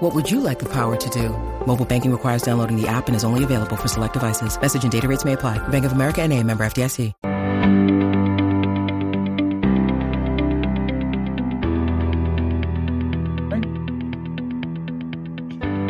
What 0.00 0.14
would 0.14 0.30
you 0.30 0.38
like 0.38 0.60
the 0.60 0.68
power 0.68 0.94
to 0.94 1.10
do? 1.10 1.30
Mobile 1.66 1.84
banking 1.84 2.12
requires 2.12 2.42
downloading 2.42 2.80
the 2.80 2.86
app 2.86 3.08
and 3.08 3.16
is 3.16 3.24
only 3.24 3.42
available 3.42 3.74
for 3.74 3.88
select 3.88 4.12
devices. 4.12 4.56
Message 4.60 4.84
and 4.84 4.92
data 4.92 5.08
rates 5.08 5.24
may 5.24 5.32
apply. 5.32 5.58
Bank 5.70 5.84
of 5.84 5.90
America 5.90 6.22
and 6.22 6.32
a 6.32 6.40
member 6.44 6.64
FDIC. 6.64 7.12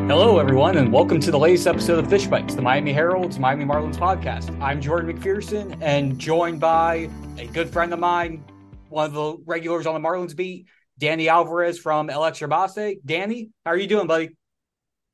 Hello, 0.09 0.39
everyone, 0.39 0.79
and 0.79 0.91
welcome 0.91 1.21
to 1.21 1.31
the 1.31 1.39
latest 1.39 1.67
episode 1.67 1.99
of 1.99 2.09
Fish 2.09 2.29
Bytes, 2.29 2.57
the 2.57 2.63
Miami 2.63 2.95
Herald's 2.95 3.39
Miami 3.39 3.67
Marlins 3.67 3.99
podcast. 3.99 4.59
I'm 4.59 4.81
Jordan 4.81 5.19
McPherson, 5.19 5.77
and 5.83 6.19
joined 6.19 6.61
by 6.61 7.11
a 7.37 7.47
good 7.49 7.69
friend 7.71 7.93
of 7.93 7.99
mine, 7.99 8.43
one 8.89 9.05
of 9.05 9.13
the 9.13 9.37
regulars 9.45 9.87
on 9.87 10.01
the 10.01 10.09
Marlins 10.09 10.35
beat, 10.35 10.65
Danny 10.99 11.29
Alvarez 11.29 11.79
from 11.79 12.11
El 12.11 12.25
Extra 12.25 12.49
Danny, 13.05 13.51
how 13.65 13.71
are 13.71 13.77
you 13.77 13.87
doing, 13.87 14.07
buddy? 14.07 14.31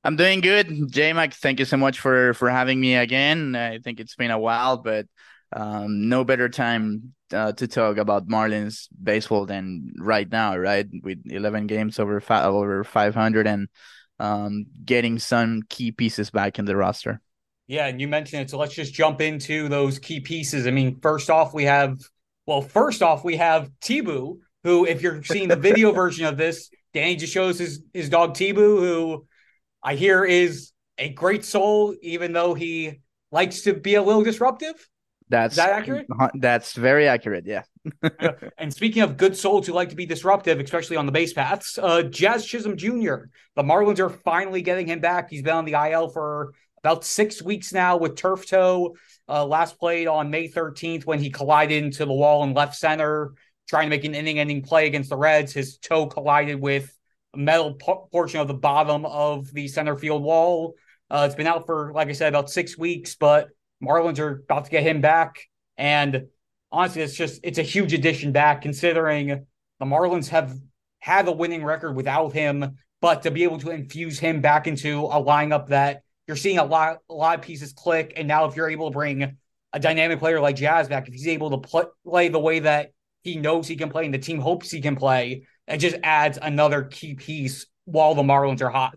I'm 0.03 0.17
doing 0.17 0.41
good, 0.41 0.91
J 0.91 1.13
Mac. 1.13 1.35
Thank 1.35 1.59
you 1.61 1.65
so 1.65 1.77
much 1.77 2.01
for 2.01 2.35
for 2.35 2.51
having 2.51 2.81
me 2.81 2.97
again. 2.97 3.55
I 3.55 3.79
think 3.79 4.01
it's 4.01 4.17
been 4.17 4.31
a 4.31 4.39
while, 4.39 4.79
but 4.79 5.07
um, 5.55 6.09
no 6.09 6.25
better 6.25 6.49
time 6.49 7.15
uh, 7.33 7.53
to 7.53 7.69
talk 7.69 7.97
about 7.97 8.29
Marlins 8.29 8.89
baseball 9.03 9.47
than 9.47 9.93
right 9.99 10.31
now, 10.31 10.57
right? 10.57 10.87
With 11.03 11.23
11 11.27 11.67
games 11.67 11.99
over 11.99 12.21
fi- 12.21 12.45
over 12.45 12.85
500 12.85 13.47
and 13.47 13.69
um, 14.19 14.67
getting 14.85 15.19
some 15.19 15.63
key 15.69 15.93
pieces 15.93 16.31
back 16.31 16.59
in 16.59 16.65
the 16.65 16.77
roster. 16.77 17.21
Yeah, 17.67 17.87
and 17.87 17.99
you 17.99 18.09
mentioned 18.09 18.43
it, 18.43 18.51
so 18.51 18.59
let's 18.59 18.75
just 18.75 18.93
jump 18.93 19.23
into 19.23 19.69
those 19.69 19.99
key 19.99 20.21
pieces. 20.21 20.67
I 20.67 20.71
mean, 20.71 21.01
first 21.01 21.31
off, 21.31 21.55
we 21.55 21.65
have 21.65 21.99
well, 22.47 22.61
first 22.61 23.03
off, 23.03 23.25
we 23.25 23.37
have 23.37 23.71
T-Boo, 23.81 24.39
who, 24.65 24.87
if 24.87 25.03
you're 25.03 25.23
seeing 25.23 25.49
the 25.49 25.57
video 25.57 25.93
version 26.03 26.27
of 26.27 26.37
this, 26.37 26.71
Danny 26.93 27.17
just 27.17 27.33
shows 27.33 27.59
his 27.59 27.83
his 27.93 28.09
dog 28.09 28.35
T-Boo, 28.35 28.81
who 28.81 29.27
I 29.83 29.95
hear 29.95 30.25
is 30.25 30.73
a 30.99 31.11
great 31.11 31.45
soul, 31.45 31.95
even 32.03 32.33
though 32.33 32.55
he 32.55 33.01
likes 33.31 33.63
to 33.63 33.75
be 33.75 33.95
a 33.95 34.03
little 34.03 34.23
disruptive. 34.23 34.89
That's 35.29 35.53
Is 35.53 35.57
that 35.57 35.71
accurate? 35.71 36.07
That's 36.35 36.73
very 36.73 37.07
accurate. 37.07 37.45
Yeah. 37.55 37.63
and 38.57 38.73
speaking 38.73 39.03
of 39.03 39.19
good 39.19 39.37
souls 39.37 39.67
who 39.67 39.75
like 39.75 39.91
to 39.91 39.95
be 39.95 40.07
disruptive, 40.07 40.59
especially 40.59 40.97
on 40.97 41.05
the 41.05 41.13
base 41.13 41.35
paths, 41.35 41.79
uh, 41.79 42.03
Jazz 42.03 42.47
Chisholm 42.47 42.79
Jr. 42.79 43.27
The 43.57 43.63
Marlins 43.63 43.99
are 43.99 44.09
finally 44.09 44.63
getting 44.63 44.87
him 44.87 45.01
back. 45.01 45.29
He's 45.29 45.43
been 45.43 45.55
on 45.55 45.67
the 45.67 45.75
IL 45.75 46.09
for 46.09 46.55
about 46.83 47.05
six 47.05 47.43
weeks 47.43 47.75
now 47.75 47.99
with 47.99 48.17
turf 48.17 48.47
toe. 48.47 48.97
Uh, 49.29 49.45
last 49.45 49.79
played 49.79 50.07
on 50.07 50.31
May 50.31 50.49
13th 50.49 51.05
when 51.05 51.19
he 51.19 51.29
collided 51.29 51.85
into 51.85 52.07
the 52.07 52.13
wall 52.13 52.43
in 52.45 52.55
left 52.55 52.75
center, 52.75 53.35
trying 53.75 53.91
to 53.91 53.97
make 53.97 54.05
an 54.05 54.15
inning-ending 54.15 54.63
play 54.63 54.87
against 54.87 55.11
the 55.11 55.17
Reds. 55.17 55.53
His 55.53 55.79
toe 55.79 56.07
collided 56.07 56.61
with 56.61 56.97
a 57.35 57.39
metal 57.39 57.75
po- 57.75 58.09
portion 58.13 58.39
of 58.39 58.47
the 58.47 58.55
bottom 58.55 59.05
of 59.05 59.53
the 59.53 59.67
center 59.67 59.97
field 59.97 60.23
wall. 60.23 60.75
Uh, 61.11 61.25
it's 61.27 61.35
been 61.35 61.49
out 61.49 61.67
for, 61.67 61.93
like 61.93 62.07
I 62.07 62.13
said, 62.13 62.29
about 62.29 62.49
six 62.49 62.79
weeks, 62.79 63.17
but 63.17 63.49
Marlins 63.83 64.21
are 64.21 64.43
about 64.45 64.67
to 64.67 64.71
get 64.71 64.85
him 64.85 65.01
back. 65.01 65.49
And 65.77 66.27
honestly, 66.71 67.03
it's 67.03 67.17
just 67.17 67.41
it's 67.43 67.59
a 67.59 67.63
huge 67.63 67.93
addition 67.93 68.31
back 68.31 68.63
considering 68.63 69.45
the 69.81 69.85
Marlins 69.85 70.29
have 70.29 70.57
had 71.01 71.27
a 71.27 71.33
winning 71.33 71.65
record 71.65 71.97
without 71.97 72.33
him, 72.33 72.79
but 73.01 73.25
to 73.25 73.33
be 73.33 73.43
able 73.43 73.59
to 73.59 73.71
infuse 73.71 74.21
him 74.21 74.41
back 74.41 74.69
into 74.69 75.07
a 75.07 75.21
lineup 75.21 75.67
that 75.71 76.03
you're 76.29 76.37
seeing 76.37 76.59
a 76.59 76.65
lot 76.65 76.99
a 77.11 77.13
lot 77.13 77.41
of 77.41 77.45
pieces 77.45 77.73
click. 77.73 78.13
And 78.15 78.29
now 78.29 78.45
if 78.45 78.55
you're 78.55 78.71
able 78.71 78.93
to 78.93 78.95
bring 78.95 79.37
a 79.73 79.81
dynamic 79.81 80.21
player 80.21 80.41
like 80.41 80.55
Jazz 80.55 80.87
back, 80.87 81.09
if 81.09 81.13
he's 81.15 81.27
able 81.27 81.61
to 81.61 81.89
play 82.07 82.29
the 82.29 82.39
way 82.39 82.61
that 82.61 82.93
he 83.25 83.37
knows 83.37 83.67
he 83.67 83.75
can 83.75 83.89
play 83.89 84.05
and 84.05 84.15
the 84.15 84.19
team 84.19 84.39
hopes 84.39 84.71
he 84.71 84.81
can 84.81 84.95
play, 84.95 85.47
it 85.67 85.79
just 85.79 85.97
adds 86.05 86.39
another 86.41 86.85
key 86.85 87.15
piece 87.15 87.67
while 87.87 88.15
the 88.15 88.23
Marlins 88.23 88.61
are 88.61 88.71
hot. 88.71 88.97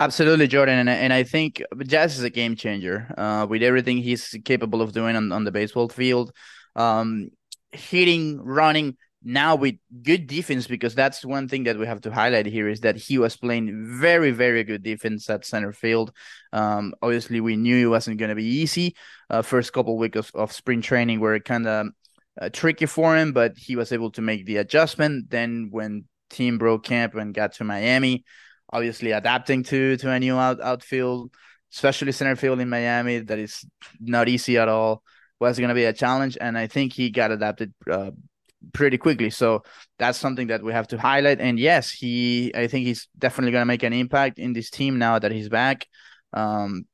Absolutely, 0.00 0.46
Jordan, 0.46 0.78
and 0.78 0.88
and 0.88 1.12
I 1.12 1.24
think 1.24 1.60
Jazz 1.84 2.16
is 2.16 2.22
a 2.22 2.30
game 2.30 2.54
changer 2.54 3.12
uh, 3.18 3.46
with 3.50 3.64
everything 3.64 3.98
he's 3.98 4.34
capable 4.44 4.80
of 4.80 4.92
doing 4.92 5.16
on, 5.16 5.32
on 5.32 5.42
the 5.42 5.50
baseball 5.50 5.88
field, 5.88 6.32
um, 6.76 7.30
hitting, 7.72 8.40
running. 8.40 8.96
Now 9.24 9.56
with 9.56 9.74
good 10.04 10.28
defense, 10.28 10.68
because 10.68 10.94
that's 10.94 11.24
one 11.24 11.48
thing 11.48 11.64
that 11.64 11.76
we 11.76 11.86
have 11.86 12.00
to 12.02 12.12
highlight 12.12 12.46
here 12.46 12.68
is 12.68 12.80
that 12.82 12.96
he 12.96 13.18
was 13.18 13.36
playing 13.36 13.98
very, 14.00 14.30
very 14.30 14.62
good 14.62 14.84
defense 14.84 15.28
at 15.28 15.44
center 15.44 15.72
field. 15.72 16.12
Um, 16.52 16.94
obviously, 17.02 17.40
we 17.40 17.56
knew 17.56 17.84
it 17.84 17.90
wasn't 17.90 18.18
going 18.18 18.28
to 18.28 18.36
be 18.36 18.44
easy. 18.62 18.94
Uh, 19.28 19.42
first 19.42 19.72
couple 19.72 19.98
weeks 19.98 20.16
of, 20.16 20.30
of 20.34 20.52
spring 20.52 20.80
training 20.80 21.18
were 21.18 21.40
kind 21.40 21.66
of 21.66 21.88
uh, 22.40 22.48
tricky 22.50 22.86
for 22.86 23.16
him, 23.16 23.32
but 23.32 23.56
he 23.56 23.76
was 23.76 23.92
able 23.92 24.10
to 24.12 24.22
make 24.22 24.46
the 24.46 24.58
adjustment. 24.58 25.30
Then 25.30 25.68
when 25.70 26.04
team 26.30 26.58
broke 26.58 26.84
camp 26.84 27.14
and 27.14 27.34
got 27.34 27.54
to 27.54 27.64
Miami 27.64 28.24
obviously 28.70 29.12
adapting 29.12 29.62
to 29.64 29.96
to 29.96 30.10
a 30.10 30.18
new 30.18 30.36
out, 30.36 30.60
outfield, 30.60 31.32
especially 31.72 32.12
center 32.12 32.36
field 32.36 32.60
in 32.60 32.68
Miami, 32.68 33.20
that 33.20 33.38
is 33.38 33.64
not 34.00 34.28
easy 34.28 34.58
at 34.58 34.68
all. 34.68 35.02
Was 35.40 35.58
going 35.58 35.68
to 35.68 35.74
be 35.74 35.84
a 35.84 35.92
challenge, 35.92 36.36
and 36.40 36.58
I 36.58 36.66
think 36.66 36.92
he 36.92 37.10
got 37.10 37.30
adapted 37.30 37.72
uh, 37.88 38.10
pretty 38.72 38.98
quickly. 38.98 39.30
So 39.30 39.62
that's 39.96 40.18
something 40.18 40.48
that 40.48 40.64
we 40.64 40.72
have 40.72 40.88
to 40.88 40.98
highlight. 40.98 41.40
And 41.40 41.60
yes, 41.60 41.92
he, 41.92 42.50
I 42.56 42.66
think 42.66 42.86
he's 42.86 43.06
definitely 43.16 43.52
going 43.52 43.62
to 43.62 43.66
make 43.66 43.84
an 43.84 43.92
impact 43.92 44.40
in 44.40 44.52
this 44.52 44.68
team 44.68 44.98
now 44.98 45.16
that 45.16 45.30
he's 45.30 45.48
back. 45.48 45.86
Um, 46.32 46.86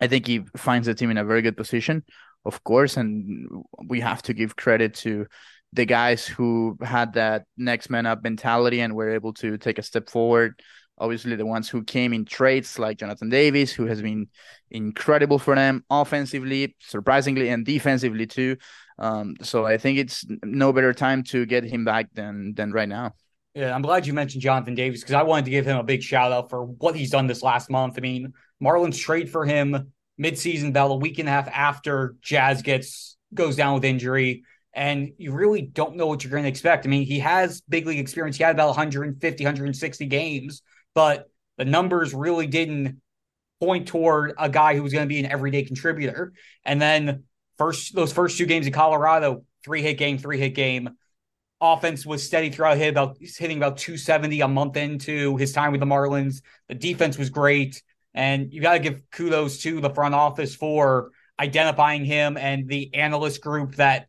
I 0.00 0.08
think 0.08 0.26
he 0.26 0.42
finds 0.56 0.88
the 0.88 0.94
team 0.94 1.12
in 1.12 1.16
a 1.16 1.24
very 1.24 1.42
good 1.42 1.56
position, 1.56 2.02
of 2.46 2.64
course, 2.64 2.96
and 2.96 3.48
we 3.86 4.00
have 4.00 4.22
to 4.22 4.34
give 4.34 4.56
credit 4.56 4.94
to 4.94 5.26
the 5.72 5.84
guys 5.84 6.26
who 6.26 6.78
had 6.80 7.14
that 7.14 7.44
next 7.56 7.90
man 7.90 8.06
up 8.06 8.22
mentality 8.22 8.80
and 8.80 8.94
were 8.94 9.10
able 9.10 9.32
to 9.34 9.58
take 9.58 9.78
a 9.78 9.82
step 9.82 10.08
forward 10.08 10.62
obviously 10.98 11.36
the 11.36 11.46
ones 11.46 11.68
who 11.68 11.82
came 11.84 12.12
in 12.12 12.24
trades 12.24 12.78
like 12.78 12.98
Jonathan 12.98 13.28
Davis, 13.28 13.72
who 13.72 13.86
has 13.86 14.00
been 14.00 14.28
incredible 14.70 15.38
for 15.38 15.54
them 15.54 15.84
offensively, 15.90 16.76
surprisingly, 16.80 17.48
and 17.48 17.64
defensively 17.64 18.26
too. 18.26 18.56
Um, 18.98 19.36
so 19.42 19.66
I 19.66 19.78
think 19.78 19.98
it's 19.98 20.24
no 20.42 20.72
better 20.72 20.92
time 20.92 21.22
to 21.24 21.44
get 21.44 21.64
him 21.64 21.84
back 21.84 22.08
than 22.14 22.54
than 22.54 22.72
right 22.72 22.88
now. 22.88 23.14
Yeah, 23.54 23.74
I'm 23.74 23.82
glad 23.82 24.06
you 24.06 24.12
mentioned 24.12 24.42
Jonathan 24.42 24.74
Davis 24.74 25.00
because 25.00 25.14
I 25.14 25.22
wanted 25.22 25.46
to 25.46 25.50
give 25.50 25.66
him 25.66 25.78
a 25.78 25.82
big 25.82 26.02
shout 26.02 26.30
out 26.30 26.50
for 26.50 26.64
what 26.64 26.94
he's 26.94 27.10
done 27.10 27.26
this 27.26 27.42
last 27.42 27.70
month. 27.70 27.94
I 27.96 28.00
mean, 28.00 28.34
Marlins 28.62 28.98
trade 28.98 29.30
for 29.30 29.46
him 29.46 29.92
midseason, 30.20 30.68
about 30.68 30.90
a 30.90 30.94
week 30.94 31.18
and 31.18 31.28
a 31.28 31.32
half 31.32 31.48
after 31.48 32.16
Jazz 32.20 32.62
gets 32.62 33.16
goes 33.34 33.56
down 33.56 33.74
with 33.74 33.84
injury. 33.84 34.44
And 34.72 35.12
you 35.16 35.32
really 35.32 35.62
don't 35.62 35.96
know 35.96 36.06
what 36.06 36.22
you're 36.22 36.30
going 36.30 36.42
to 36.42 36.50
expect. 36.50 36.84
I 36.84 36.90
mean, 36.90 37.06
he 37.06 37.20
has 37.20 37.62
big 37.62 37.86
league 37.86 37.98
experience. 37.98 38.36
He 38.36 38.44
had 38.44 38.54
about 38.54 38.68
150, 38.68 39.44
160 39.44 40.06
games 40.06 40.62
but 40.96 41.30
the 41.58 41.66
numbers 41.66 42.14
really 42.14 42.46
didn't 42.46 43.02
point 43.60 43.86
toward 43.86 44.32
a 44.38 44.48
guy 44.48 44.74
who 44.74 44.82
was 44.82 44.94
going 44.94 45.04
to 45.04 45.08
be 45.08 45.20
an 45.20 45.26
everyday 45.26 45.62
contributor. 45.62 46.32
And 46.64 46.80
then 46.80 47.24
first 47.58 47.94
those 47.94 48.14
first 48.14 48.38
two 48.38 48.46
games 48.46 48.66
in 48.66 48.72
Colorado, 48.72 49.44
three 49.62 49.82
hit 49.82 49.98
game, 49.98 50.16
three 50.16 50.38
hit 50.38 50.54
game. 50.54 50.96
Offense 51.60 52.06
was 52.06 52.22
steady 52.22 52.48
throughout. 52.48 52.78
Hit 52.78 52.88
about 52.88 53.18
hitting 53.20 53.58
about 53.58 53.76
270 53.76 54.40
a 54.40 54.48
month 54.48 54.78
into 54.78 55.36
his 55.36 55.52
time 55.52 55.70
with 55.70 55.80
the 55.80 55.86
Marlins. 55.86 56.40
The 56.68 56.74
defense 56.74 57.18
was 57.18 57.28
great, 57.28 57.82
and 58.16 58.52
you 58.52 58.62
got 58.62 58.72
to 58.72 58.78
give 58.78 59.02
kudos 59.12 59.58
to 59.58 59.80
the 59.80 59.90
front 59.90 60.14
office 60.14 60.54
for 60.54 61.10
identifying 61.38 62.04
him 62.04 62.38
and 62.38 62.66
the 62.66 62.94
analyst 62.94 63.42
group 63.42 63.76
that 63.76 64.08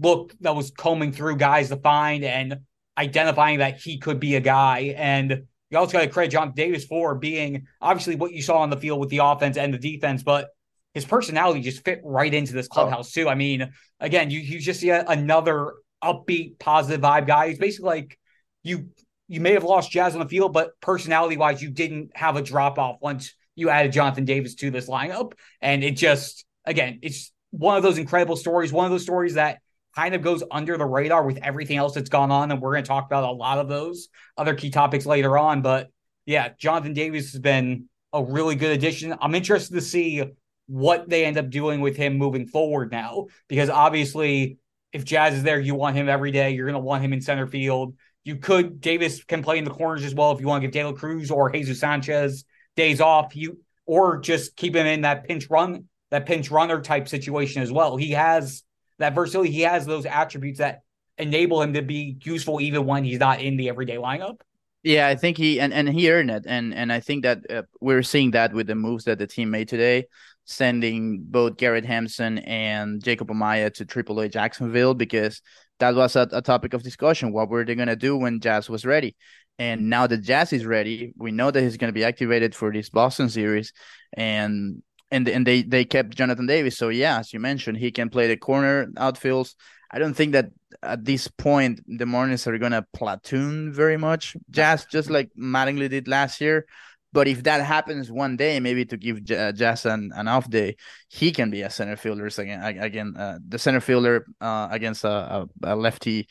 looked 0.00 0.40
that 0.42 0.54
was 0.54 0.70
combing 0.70 1.10
through 1.12 1.36
guys 1.36 1.68
to 1.68 1.76
find 1.76 2.24
and 2.24 2.58
identifying 2.96 3.58
that 3.58 3.78
he 3.78 3.98
could 3.98 4.20
be 4.20 4.36
a 4.36 4.40
guy. 4.40 4.94
And 4.96 5.42
you 5.70 5.78
also 5.78 5.92
got 5.92 6.02
to 6.02 6.08
credit 6.08 6.30
John 6.30 6.52
Davis 6.54 6.84
for 6.84 7.16
being 7.16 7.66
obviously 7.80 8.14
what 8.14 8.32
you 8.32 8.42
saw 8.42 8.58
on 8.58 8.70
the 8.70 8.76
field 8.76 9.00
with 9.00 9.08
the 9.08 9.18
offense 9.18 9.56
and 9.56 9.74
the 9.74 9.78
defense, 9.78 10.22
but 10.22 10.48
his 10.94 11.04
personality 11.04 11.60
just 11.60 11.84
fit 11.84 12.00
right 12.04 12.32
into 12.32 12.52
this 12.52 12.68
oh. 12.70 12.74
clubhouse 12.74 13.10
oh. 13.16 13.22
too. 13.22 13.28
I 13.28 13.34
mean, 13.34 13.72
again, 13.98 14.30
you 14.30 14.38
you 14.38 14.60
just 14.60 14.80
see 14.80 14.90
another 14.90 15.74
upbeat, 16.02 16.60
positive 16.60 17.00
vibe 17.00 17.26
guy. 17.26 17.48
He's 17.48 17.58
basically 17.58 17.88
like 17.88 18.18
you 18.62 18.90
you 19.26 19.40
may 19.40 19.52
have 19.52 19.64
lost 19.64 19.90
Jazz 19.90 20.14
on 20.14 20.20
the 20.20 20.28
field, 20.28 20.52
but 20.52 20.80
personality 20.80 21.36
wise, 21.36 21.60
you 21.60 21.70
didn't 21.70 22.12
have 22.14 22.36
a 22.36 22.42
drop 22.42 22.78
off 22.78 22.98
once 23.00 23.34
you 23.58 23.70
added 23.70 23.92
Jonathan 23.92 24.24
Davis 24.24 24.54
to 24.56 24.70
this 24.70 24.88
lineup. 24.88 25.32
And 25.60 25.82
it 25.82 25.92
just 25.96 26.44
again, 26.64 27.00
it's 27.02 27.32
one 27.50 27.76
of 27.76 27.82
those 27.82 27.98
incredible 27.98 28.36
stories, 28.36 28.72
one 28.72 28.84
of 28.84 28.92
those 28.92 29.02
stories 29.02 29.34
that 29.34 29.60
kind 29.96 30.14
of 30.14 30.22
goes 30.22 30.44
under 30.50 30.76
the 30.76 30.84
radar 30.84 31.24
with 31.24 31.38
everything 31.38 31.76
else 31.76 31.94
that's 31.94 32.10
gone 32.10 32.30
on. 32.30 32.50
And 32.50 32.60
we're 32.60 32.72
going 32.72 32.84
to 32.84 32.88
talk 32.88 33.06
about 33.06 33.24
a 33.24 33.32
lot 33.32 33.58
of 33.58 33.68
those 33.68 34.08
other 34.36 34.54
key 34.54 34.70
topics 34.70 35.06
later 35.06 35.36
on. 35.36 35.62
But 35.62 35.90
yeah, 36.26 36.50
Jonathan 36.58 36.92
Davis 36.92 37.32
has 37.32 37.40
been 37.40 37.88
a 38.12 38.22
really 38.22 38.54
good 38.54 38.72
addition. 38.72 39.14
I'm 39.20 39.34
interested 39.34 39.74
to 39.74 39.80
see 39.80 40.22
what 40.66 41.08
they 41.08 41.24
end 41.24 41.38
up 41.38 41.50
doing 41.50 41.80
with 41.80 41.96
him 41.96 42.18
moving 42.18 42.46
forward 42.46 42.92
now. 42.92 43.26
Because 43.48 43.70
obviously, 43.70 44.58
if 44.92 45.04
Jazz 45.04 45.34
is 45.34 45.42
there, 45.42 45.58
you 45.58 45.74
want 45.74 45.96
him 45.96 46.08
every 46.08 46.30
day. 46.30 46.50
You're 46.50 46.66
going 46.66 46.74
to 46.74 46.80
want 46.80 47.02
him 47.02 47.12
in 47.12 47.20
center 47.20 47.46
field. 47.46 47.94
You 48.24 48.36
could 48.36 48.80
Davis 48.80 49.24
can 49.24 49.42
play 49.42 49.56
in 49.56 49.64
the 49.64 49.70
corners 49.70 50.04
as 50.04 50.14
well 50.14 50.32
if 50.32 50.40
you 50.40 50.46
want 50.46 50.62
to 50.62 50.68
give 50.68 50.72
De 50.72 50.84
La 50.84 50.92
Cruz 50.92 51.30
or 51.30 51.50
Jesus 51.50 51.80
Sanchez 51.80 52.44
days 52.78 53.00
off. 53.02 53.36
You 53.36 53.58
or 53.84 54.18
just 54.18 54.56
keep 54.56 54.74
him 54.76 54.86
in 54.86 55.02
that 55.02 55.26
pinch 55.26 55.50
run, 55.50 55.84
that 56.10 56.24
pinch 56.24 56.50
runner 56.50 56.80
type 56.80 57.08
situation 57.08 57.60
as 57.62 57.72
well. 57.72 57.96
He 57.96 58.12
has 58.12 58.62
that 58.98 59.14
versatility. 59.14 59.50
He 59.50 59.62
has 59.62 59.84
those 59.84 60.06
attributes 60.06 60.58
that 60.58 60.82
enable 61.18 61.60
him 61.60 61.72
to 61.74 61.82
be 61.82 62.16
useful 62.22 62.60
even 62.60 62.86
when 62.86 63.04
he's 63.04 63.18
not 63.18 63.40
in 63.40 63.56
the 63.56 63.68
everyday 63.68 63.96
lineup. 63.96 64.40
Yeah, 64.84 65.08
I 65.08 65.16
think 65.16 65.36
he 65.36 65.58
and, 65.58 65.74
and 65.74 65.88
he 65.88 66.10
earned 66.10 66.30
it, 66.30 66.44
and 66.46 66.72
and 66.72 66.92
I 66.92 67.00
think 67.00 67.24
that 67.24 67.40
uh, 67.50 67.62
we're 67.80 68.04
seeing 68.04 68.30
that 68.30 68.52
with 68.54 68.68
the 68.68 68.76
moves 68.76 69.04
that 69.04 69.18
the 69.18 69.26
team 69.26 69.50
made 69.50 69.66
today, 69.66 70.06
sending 70.44 71.24
both 71.24 71.56
Garrett 71.56 71.84
Hampson 71.84 72.38
and 72.38 73.02
Jacob 73.02 73.28
Amaya 73.28 73.74
to 73.74 73.84
AAA 73.84 74.32
Jacksonville 74.32 74.94
because 74.94 75.42
that 75.78 75.94
was 75.94 76.16
a, 76.16 76.28
a 76.32 76.42
topic 76.42 76.74
of 76.74 76.82
discussion. 76.82 77.32
What 77.32 77.48
were 77.48 77.64
they 77.64 77.74
gonna 77.74 77.96
do 77.96 78.16
when 78.16 78.40
Jazz 78.40 78.68
was 78.68 78.84
ready? 78.84 79.16
And 79.58 79.90
now 79.90 80.06
that 80.06 80.22
Jazz 80.22 80.52
is 80.52 80.64
ready, 80.64 81.12
we 81.16 81.32
know 81.32 81.50
that 81.50 81.62
he's 81.62 81.76
gonna 81.76 81.92
be 81.92 82.04
activated 82.04 82.54
for 82.54 82.72
this 82.72 82.90
Boston 82.90 83.28
series, 83.28 83.72
and 84.12 84.82
and 85.10 85.28
and 85.28 85.46
they 85.46 85.62
they 85.62 85.84
kept 85.84 86.16
Jonathan 86.16 86.46
Davis. 86.46 86.76
So 86.76 86.88
yeah, 86.88 87.18
as 87.18 87.32
you 87.32 87.40
mentioned, 87.40 87.78
he 87.78 87.90
can 87.90 88.08
play 88.08 88.28
the 88.28 88.36
corner 88.36 88.86
outfields. 88.96 89.54
I 89.90 89.98
don't 89.98 90.14
think 90.14 90.32
that 90.32 90.50
at 90.82 91.04
this 91.04 91.28
point 91.28 91.80
the 91.86 92.04
Marlins 92.04 92.46
are 92.46 92.58
gonna 92.58 92.86
platoon 92.92 93.72
very 93.72 93.96
much, 93.96 94.36
Jazz, 94.50 94.84
just 94.86 95.10
like 95.10 95.30
Mattingly 95.38 95.88
did 95.88 96.08
last 96.08 96.40
year. 96.40 96.66
But 97.12 97.26
if 97.26 97.44
that 97.44 97.64
happens 97.64 98.12
one 98.12 98.36
day, 98.36 98.60
maybe 98.60 98.84
to 98.86 98.96
give 98.96 99.24
Jazz 99.24 99.86
an, 99.86 100.12
an 100.14 100.28
off 100.28 100.48
day, 100.50 100.76
he 101.08 101.32
can 101.32 101.50
be 101.50 101.62
a 101.62 101.70
center 101.70 101.96
fielder 101.96 102.26
again. 102.26 102.62
Again, 102.62 103.14
uh, 103.16 103.38
the 103.46 103.58
center 103.58 103.80
fielder 103.80 104.26
uh, 104.40 104.68
against 104.70 105.04
a, 105.04 105.08
a, 105.08 105.46
a, 105.62 105.76
lefty 105.76 106.28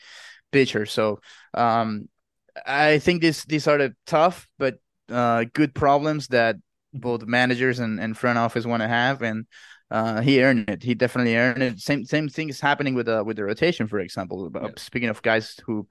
pitcher. 0.52 0.86
So 0.86 1.20
um, 1.54 2.08
I 2.64 3.00
think 3.00 3.22
this 3.22 3.44
these 3.44 3.66
are 3.66 3.78
the 3.78 3.94
tough 4.06 4.48
but 4.58 4.78
uh, 5.10 5.44
good 5.52 5.74
problems 5.74 6.28
that 6.28 6.56
both 6.94 7.26
managers 7.26 7.80
and, 7.80 8.00
and 8.00 8.16
front 8.16 8.38
office 8.38 8.64
want 8.64 8.82
to 8.82 8.88
have, 8.88 9.22
and 9.22 9.46
uh, 9.90 10.20
he 10.20 10.42
earned 10.42 10.68
it. 10.68 10.82
He 10.82 10.94
definitely 10.94 11.36
earned 11.36 11.62
it. 11.62 11.80
Same 11.80 12.04
same 12.04 12.28
thing 12.28 12.48
is 12.48 12.60
happening 12.60 12.94
with 12.94 13.08
uh 13.08 13.22
with 13.26 13.36
the 13.36 13.44
rotation, 13.44 13.88
for 13.88 13.98
example. 13.98 14.50
Yeah. 14.54 14.68
Speaking 14.76 15.08
of 15.08 15.22
guys 15.22 15.56
who 15.64 15.88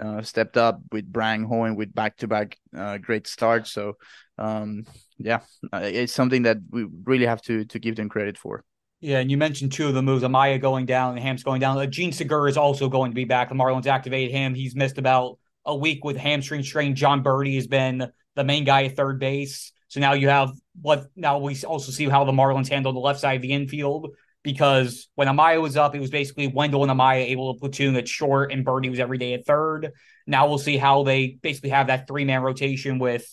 uh, 0.00 0.22
stepped 0.22 0.56
up 0.56 0.80
with 0.90 1.10
Bryan 1.12 1.44
Hoeing 1.44 1.76
with 1.76 1.94
back 1.94 2.16
to 2.18 2.28
back 2.28 2.56
great 3.02 3.26
starts. 3.26 3.70
So 3.72 3.96
um, 4.40 4.84
yeah, 5.18 5.40
uh, 5.72 5.82
it's 5.82 6.12
something 6.12 6.42
that 6.42 6.58
we 6.70 6.86
really 7.04 7.26
have 7.26 7.42
to 7.42 7.64
to 7.66 7.78
give 7.78 7.96
them 7.96 8.08
credit 8.08 8.38
for. 8.38 8.64
Yeah, 9.00 9.18
and 9.18 9.30
you 9.30 9.36
mentioned 9.36 9.72
two 9.72 9.88
of 9.88 9.94
the 9.94 10.02
moves: 10.02 10.24
Amaya 10.24 10.60
going 10.60 10.86
down 10.86 11.12
and 11.12 11.20
Hamps 11.20 11.42
going 11.42 11.60
down. 11.60 11.90
Jean 11.90 12.12
Segura 12.12 12.50
is 12.50 12.56
also 12.56 12.88
going 12.88 13.10
to 13.10 13.14
be 13.14 13.24
back. 13.24 13.48
The 13.48 13.54
Marlins 13.54 13.86
activated 13.86 14.32
him. 14.34 14.54
He's 14.54 14.74
missed 14.74 14.98
about 14.98 15.38
a 15.64 15.76
week 15.76 16.04
with 16.04 16.16
hamstring 16.16 16.62
strain. 16.62 16.94
Jon 16.94 17.22
Berti 17.22 17.54
has 17.56 17.66
been 17.66 18.10
the 18.34 18.44
main 18.44 18.64
guy 18.64 18.84
at 18.84 18.96
third 18.96 19.18
base. 19.20 19.72
So 19.88 20.00
now 20.00 20.14
you 20.14 20.28
have 20.28 20.52
what 20.80 21.06
now 21.16 21.38
we 21.38 21.60
also 21.64 21.92
see 21.92 22.08
how 22.08 22.24
the 22.24 22.32
Marlins 22.32 22.68
handle 22.68 22.92
the 22.92 22.98
left 22.98 23.20
side 23.20 23.36
of 23.36 23.42
the 23.42 23.52
infield 23.52 24.08
because 24.42 25.08
when 25.14 25.28
Amaya 25.28 25.60
was 25.60 25.76
up, 25.76 25.94
it 25.94 26.00
was 26.00 26.10
basically 26.10 26.46
Wendle 26.48 26.82
and 26.82 26.90
Amaya 26.90 27.26
able 27.26 27.54
to 27.54 27.60
platoon 27.60 27.96
at 27.96 28.08
short 28.08 28.52
and 28.52 28.64
Berti 28.64 28.88
was 28.88 29.00
every 29.00 29.18
day 29.18 29.34
at 29.34 29.46
third. 29.46 29.92
Now 30.26 30.48
we'll 30.48 30.58
see 30.58 30.76
how 30.76 31.02
they 31.02 31.38
basically 31.42 31.70
have 31.70 31.88
that 31.88 32.08
three 32.08 32.24
man 32.24 32.42
rotation 32.42 32.98
with 32.98 33.26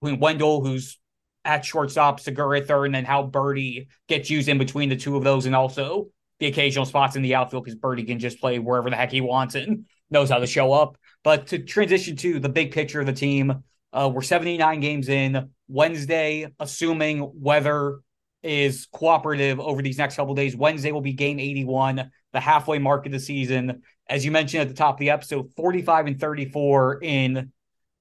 Wendle, 0.00 0.64
who's 0.64 0.98
at 1.44 1.64
shortstop, 1.64 2.20
Segura 2.20 2.60
at 2.60 2.68
third, 2.68 2.86
and 2.86 2.94
then 2.94 3.04
how 3.04 3.26
Berti 3.26 3.88
gets 4.08 4.30
used 4.30 4.48
in 4.48 4.58
between 4.58 4.88
the 4.88 4.96
two 4.96 5.16
of 5.16 5.24
those, 5.24 5.46
and 5.46 5.54
also 5.54 6.08
the 6.40 6.46
occasional 6.46 6.84
spots 6.84 7.16
in 7.16 7.22
the 7.22 7.34
outfield 7.34 7.64
because 7.64 7.78
Berti 7.78 8.06
can 8.06 8.18
just 8.18 8.40
play 8.40 8.58
wherever 8.58 8.90
the 8.90 8.96
heck 8.96 9.10
he 9.10 9.20
wants 9.20 9.54
and 9.54 9.86
knows 10.10 10.30
how 10.30 10.38
to 10.38 10.46
show 10.46 10.72
up. 10.72 10.96
But 11.22 11.48
to 11.48 11.58
transition 11.58 12.16
to 12.16 12.38
the 12.38 12.48
big 12.48 12.72
picture 12.72 13.00
of 13.00 13.06
the 13.06 13.12
team, 13.12 13.62
uh, 13.92 14.10
we're 14.12 14.22
79 14.22 14.80
games 14.80 15.08
in. 15.08 15.50
Wednesday, 15.68 16.52
assuming 16.60 17.30
weather 17.34 18.00
is 18.44 18.86
cooperative 18.92 19.58
over 19.58 19.82
these 19.82 19.98
next 19.98 20.16
couple 20.16 20.34
days, 20.34 20.54
Wednesday 20.54 20.92
will 20.92 21.00
be 21.00 21.12
game 21.12 21.40
81, 21.40 22.10
the 22.32 22.40
halfway 22.40 22.78
mark 22.78 23.06
of 23.06 23.12
the 23.12 23.18
season. 23.18 23.82
As 24.08 24.24
you 24.24 24.30
mentioned 24.30 24.62
at 24.62 24.68
the 24.68 24.74
top 24.74 24.96
of 24.96 25.00
the 25.00 25.10
episode, 25.10 25.52
45 25.54 26.06
and 26.06 26.20
34 26.20 27.02
in 27.02 27.52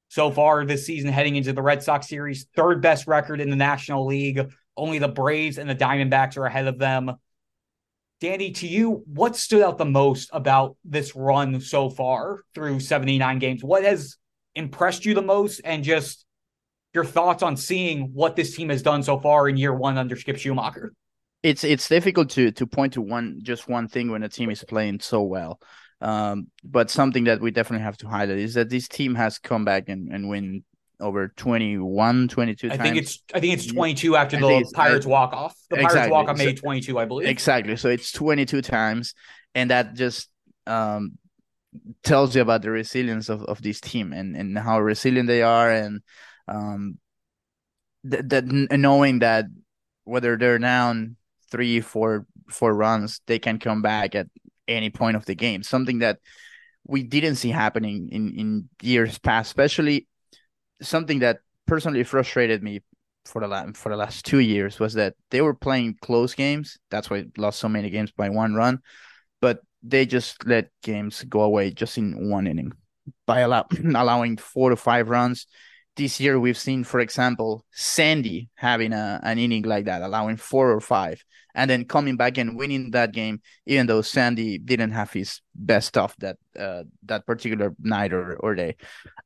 so 0.10 0.30
far 0.30 0.66
this 0.66 0.86
season 0.86 1.10
heading 1.12 1.38
into 1.38 1.54
the 1.54 1.62
Red 1.62 1.82
Sox 1.82 2.08
series, 2.08 2.46
third 2.56 2.82
best 2.82 3.08
record 3.08 3.42
in 3.42 3.50
the 3.50 3.56
National 3.56 4.06
League. 4.06 4.54
Only 4.76 5.00
the 5.00 5.08
Braves 5.08 5.58
and 5.58 5.70
the 5.70 5.76
Diamondbacks 5.76 6.38
are 6.38 6.46
ahead 6.46 6.68
of 6.68 6.78
them. 6.78 7.14
Danny, 8.20 8.52
to 8.52 8.68
you, 8.68 9.04
what 9.06 9.36
stood 9.36 9.62
out 9.62 9.78
the 9.78 9.86
most 9.86 10.30
about 10.34 10.78
this 10.86 11.16
run 11.16 11.60
so 11.62 11.90
far 11.90 12.42
through 12.54 12.80
79 12.80 13.40
games? 13.40 13.64
What 13.64 13.84
has 13.84 14.18
impressed 14.56 15.06
you 15.06 15.14
the 15.14 15.22
most 15.22 15.62
and 15.64 15.84
just 15.84 16.26
your 16.94 17.06
thoughts 17.06 17.44
on 17.44 17.58
seeing 17.58 18.14
what 18.14 18.36
this 18.36 18.56
team 18.56 18.70
has 18.70 18.82
done 18.82 19.04
so 19.04 19.20
far 19.20 19.50
in 19.50 19.58
year 19.58 19.74
one 19.74 19.98
under 19.98 20.16
Skip 20.16 20.38
Schumaker. 20.38 20.90
It's 21.42 21.64
it's 21.64 21.90
difficult 21.90 22.30
to 22.32 22.52
to 22.52 22.68
point 22.68 22.94
to 22.94 23.02
one 23.02 23.40
just 23.44 23.68
one 23.68 23.88
thing 23.88 24.12
when 24.12 24.24
a 24.24 24.30
team 24.30 24.50
is 24.50 24.64
playing 24.64 25.00
so 25.02 25.24
well. 25.24 25.60
Um, 26.00 26.48
but 26.64 26.90
something 26.90 27.26
that 27.26 27.42
we 27.42 27.52
definitely 27.52 27.84
have 27.84 27.98
to 27.98 28.08
highlight 28.08 28.38
is 28.38 28.56
that 28.56 28.70
this 28.70 28.88
team 28.88 29.16
has 29.16 29.40
come 29.40 29.64
back 29.64 29.88
and, 29.88 30.10
and 30.12 30.28
win 30.28 30.64
over 31.00 31.30
21 31.30 32.28
22 32.28 32.72
I 32.72 32.78
think 32.78 32.98
it's 32.98 33.24
I 33.34 33.40
think 33.40 33.54
it's 33.54 33.66
22 33.66 34.16
after 34.16 34.38
I 34.38 34.40
the 34.40 34.72
Pirates 34.74 35.06
walk 35.06 35.34
off. 35.34 35.56
The 35.70 35.78
exactly. 35.78 35.98
Pirates 35.98 36.12
walk 36.12 36.30
off 36.30 36.38
made 36.38 36.58
22, 36.58 37.00
I 37.00 37.06
believe. 37.06 37.28
Exactly. 37.28 37.76
So 37.76 37.90
it's 37.90 38.12
22 38.12 38.62
times 38.62 39.16
and 39.56 39.70
that 39.70 39.96
just 39.96 40.30
um 40.68 41.18
tells 42.04 42.36
you 42.36 42.42
about 42.42 42.62
the 42.62 42.70
resilience 42.70 43.30
of, 43.30 43.42
of 43.44 43.62
this 43.62 43.82
team 43.82 44.14
and, 44.14 44.36
and 44.36 44.58
how 44.58 44.80
resilient 44.80 45.28
they 45.28 45.42
are 45.42 45.72
and 45.72 46.02
um 46.48 46.98
that, 48.04 48.46
knowing 48.72 49.20
that 49.20 49.46
whether 50.04 50.38
they're 50.38 50.60
down 50.60 51.16
three 51.50 51.80
four 51.80 52.26
four 52.50 52.74
runs 52.74 53.22
they 53.28 53.40
can 53.40 53.60
come 53.60 53.82
back 53.82 54.16
at 54.16 54.28
any 54.68 54.90
point 54.90 55.16
of 55.16 55.26
the 55.26 55.36
game. 55.36 55.64
Something 55.64 56.00
that 56.00 56.20
we 56.86 57.04
didn't 57.04 57.36
see 57.36 57.50
happening 57.50 58.10
in 58.12 58.34
in 58.38 58.70
years 58.82 59.18
past 59.18 59.48
especially 59.48 60.08
something 60.82 61.20
that 61.20 61.40
personally 61.66 62.04
frustrated 62.04 62.62
me 62.64 62.82
for 63.26 63.42
the 63.42 63.48
last 63.48 63.78
for 63.78 63.90
the 63.90 63.96
last 63.96 64.26
two 64.26 64.40
years 64.40 64.80
was 64.80 64.94
that 64.96 65.16
they 65.32 65.42
were 65.42 65.54
playing 65.54 65.98
close 66.02 66.34
games. 66.34 66.78
That's 66.92 67.10
why 67.10 67.26
lost 67.38 67.60
so 67.60 67.70
many 67.70 67.90
games 67.90 68.12
by 68.12 68.30
one 68.30 68.54
run. 68.54 68.80
But 69.42 69.62
they 69.82 70.06
just 70.06 70.46
let 70.46 70.70
games 70.82 71.24
go 71.24 71.42
away 71.42 71.72
just 71.72 71.98
in 71.98 72.30
one 72.30 72.48
inning 72.48 72.72
by 73.26 73.42
allow- 73.42 73.68
allowing 73.96 74.38
four 74.38 74.70
to 74.70 74.76
five 74.76 75.10
runs. 75.10 75.48
This 75.96 76.20
year, 76.20 76.40
we've 76.40 76.58
seen, 76.58 76.84
for 76.84 77.00
example, 77.00 77.66
Sandy 77.72 78.50
having 78.56 78.94
a, 78.94 79.20
an 79.24 79.38
inning 79.38 79.64
like 79.64 79.86
that, 79.86 80.02
allowing 80.02 80.38
four 80.38 80.72
or 80.72 80.80
five, 80.80 81.24
and 81.54 81.70
then 81.70 81.86
coming 81.86 82.18
back 82.18 82.40
and 82.40 82.58
winning 82.58 82.92
that 82.92 83.12
game, 83.12 83.42
even 83.68 83.86
though 83.86 84.02
Sandy 84.02 84.58
didn't 84.58 84.92
have 84.92 85.14
his 85.14 85.42
best 85.54 85.90
stuff 85.90 86.16
that 86.18 86.38
uh, 86.60 86.84
that 87.04 87.28
particular 87.28 87.76
night 87.80 88.12
or, 88.12 88.36
or 88.38 88.56
day. 88.56 88.76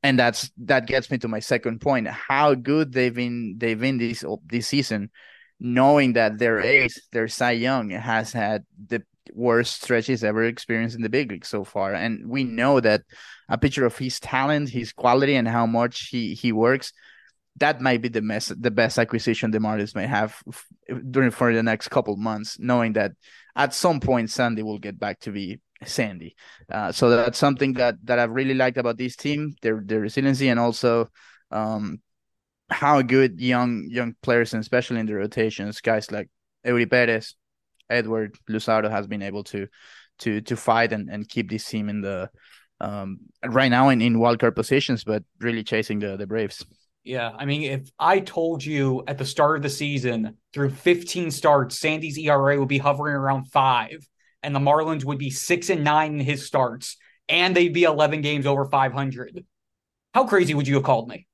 And 0.03 0.19
that's 0.19 0.51
that 0.65 0.87
gets 0.87 1.09
me 1.09 1.17
to 1.19 1.29
my 1.29 1.39
second 1.39 1.79
point: 1.79 2.07
how 2.07 2.53
good 2.53 2.91
they've 2.91 3.15
been 3.15 3.55
they've 3.57 3.79
been 3.79 3.97
this 3.97 4.25
this 4.45 4.67
season, 4.67 5.09
knowing 5.61 6.13
that 6.13 6.37
their 6.37 6.59
ace, 6.59 6.99
their 7.13 7.29
Cy 7.29 7.51
Young, 7.51 7.91
has 7.91 8.33
had 8.33 8.65
the 8.87 9.03
worst 9.33 9.83
stretch 9.83 10.07
he's 10.07 10.23
ever 10.23 10.43
experienced 10.43 10.95
in 10.95 11.01
the 11.01 11.09
big 11.09 11.31
league 11.31 11.45
so 11.45 11.63
far. 11.63 11.93
And 11.93 12.29
we 12.29 12.43
know 12.43 12.79
that 12.79 13.01
a 13.49 13.57
picture 13.57 13.85
of 13.85 13.97
his 13.97 14.19
talent, 14.19 14.69
his 14.69 14.91
quality, 14.93 15.35
and 15.35 15.47
how 15.47 15.65
much 15.65 16.09
he 16.09 16.33
he 16.33 16.51
works, 16.51 16.93
that 17.57 17.81
might 17.81 18.01
be 18.01 18.09
the 18.09 18.21
best 18.21 18.61
the 18.61 18.71
best 18.71 18.97
acquisition 18.97 19.51
the 19.51 19.59
Marlins 19.59 19.95
may 19.95 20.07
have 20.07 20.41
during 21.11 21.31
for 21.31 21.53
the 21.53 21.63
next 21.63 21.89
couple 21.89 22.15
months, 22.17 22.57
knowing 22.59 22.93
that 22.93 23.11
at 23.55 23.73
some 23.73 23.99
point 23.99 24.29
Sandy 24.29 24.63
will 24.63 24.79
get 24.79 24.99
back 24.99 25.19
to 25.21 25.31
be 25.31 25.59
Sandy. 25.83 26.35
Uh, 26.71 26.91
so 26.91 27.09
that's 27.09 27.37
something 27.37 27.73
that 27.73 27.95
that 28.03 28.19
I've 28.19 28.31
really 28.31 28.53
liked 28.53 28.77
about 28.77 28.97
this 28.97 29.15
team, 29.15 29.55
their 29.61 29.81
their 29.83 30.01
resiliency, 30.01 30.49
and 30.49 30.59
also 30.59 31.09
um, 31.51 32.01
how 32.69 33.01
good 33.01 33.39
young 33.39 33.87
young 33.89 34.15
players, 34.21 34.53
and 34.53 34.61
especially 34.61 34.99
in 34.99 35.05
the 35.05 35.15
rotations, 35.15 35.81
guys 35.81 36.11
like 36.11 36.29
Eury 36.65 36.89
Perez, 36.89 37.35
Edward 37.89 38.37
Luzardo 38.49 38.89
has 38.89 39.07
been 39.07 39.21
able 39.21 39.43
to 39.45 39.67
to 40.19 40.41
to 40.41 40.55
fight 40.55 40.93
and, 40.93 41.09
and 41.09 41.27
keep 41.27 41.49
this 41.49 41.65
team 41.65 41.89
in 41.89 42.01
the 42.01 42.29
um 42.79 43.19
right 43.45 43.69
now 43.69 43.89
in, 43.89 44.01
in 44.01 44.17
wildcard 44.17 44.55
positions, 44.55 45.03
but 45.03 45.23
really 45.39 45.63
chasing 45.63 45.99
the, 45.99 46.17
the 46.17 46.27
Braves. 46.27 46.65
Yeah, 47.03 47.31
I 47.37 47.45
mean, 47.45 47.63
if 47.63 47.89
I 47.97 48.19
told 48.19 48.65
you 48.65 49.03
at 49.07 49.17
the 49.17 49.23
start 49.23 49.55
of 49.55 49.63
the 49.63 49.69
season 49.69 50.35
through 50.53 50.71
15 50.71 51.31
starts, 51.31 51.79
Sandy's 51.79 52.17
ERA 52.17 52.59
would 52.59 52.67
be 52.67 52.79
hovering 52.79 53.15
around 53.15 53.45
five, 53.45 54.05
and 54.43 54.53
the 54.53 54.59
Marlins 54.59 55.05
would 55.05 55.17
be 55.17 55.29
six 55.29 55.69
and 55.69 55.85
nine 55.85 56.15
in 56.15 56.19
his 56.19 56.45
starts, 56.45 56.97
and 57.29 57.55
they'd 57.55 57.73
be 57.73 57.83
11 57.83 58.19
games 58.21 58.45
over 58.45 58.65
500. 58.65 59.45
How 60.13 60.25
crazy 60.25 60.53
would 60.53 60.67
you 60.67 60.75
have 60.75 60.83
called 60.83 61.07
me? 61.07 61.27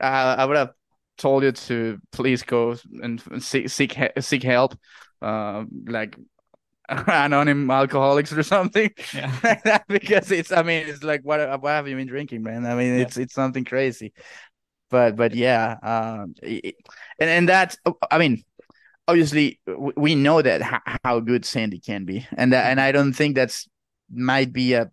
Uh, 0.00 0.34
I 0.36 0.44
would 0.46 0.56
have 0.56 0.70
told 1.16 1.44
you 1.44 1.52
to 1.52 1.98
please 2.10 2.42
go 2.42 2.74
and 3.00 3.22
seek 3.38 3.68
seek, 3.68 3.96
seek 4.18 4.42
help, 4.42 4.76
uh, 5.22 5.64
like 5.86 6.16
anonymous 6.88 7.72
alcoholics 7.72 8.32
or 8.32 8.42
something 8.42 8.90
yeah. 9.14 9.78
because 9.88 10.32
it's 10.32 10.50
i 10.50 10.62
mean 10.62 10.88
it's 10.88 11.04
like 11.04 11.22
what 11.22 11.38
what 11.62 11.70
have 11.70 11.86
you 11.86 11.94
been 11.94 12.08
drinking 12.08 12.42
man 12.42 12.66
i 12.66 12.74
mean 12.74 12.94
it's 12.94 13.16
yeah. 13.16 13.22
it's 13.22 13.34
something 13.34 13.64
crazy 13.64 14.12
but 14.90 15.14
but 15.14 15.32
yeah 15.32 15.76
um 15.82 16.34
and 16.42 16.74
and 17.20 17.48
that's 17.48 17.76
i 18.10 18.18
mean 18.18 18.42
obviously 19.06 19.60
we 19.96 20.16
know 20.16 20.42
that 20.42 20.82
how 21.04 21.20
good 21.20 21.44
sandy 21.44 21.78
can 21.78 22.04
be 22.04 22.26
and 22.36 22.52
that 22.52 22.66
and 22.70 22.80
i 22.80 22.90
don't 22.90 23.12
think 23.12 23.36
that's 23.36 23.68
might 24.12 24.52
be 24.52 24.72
a 24.72 24.90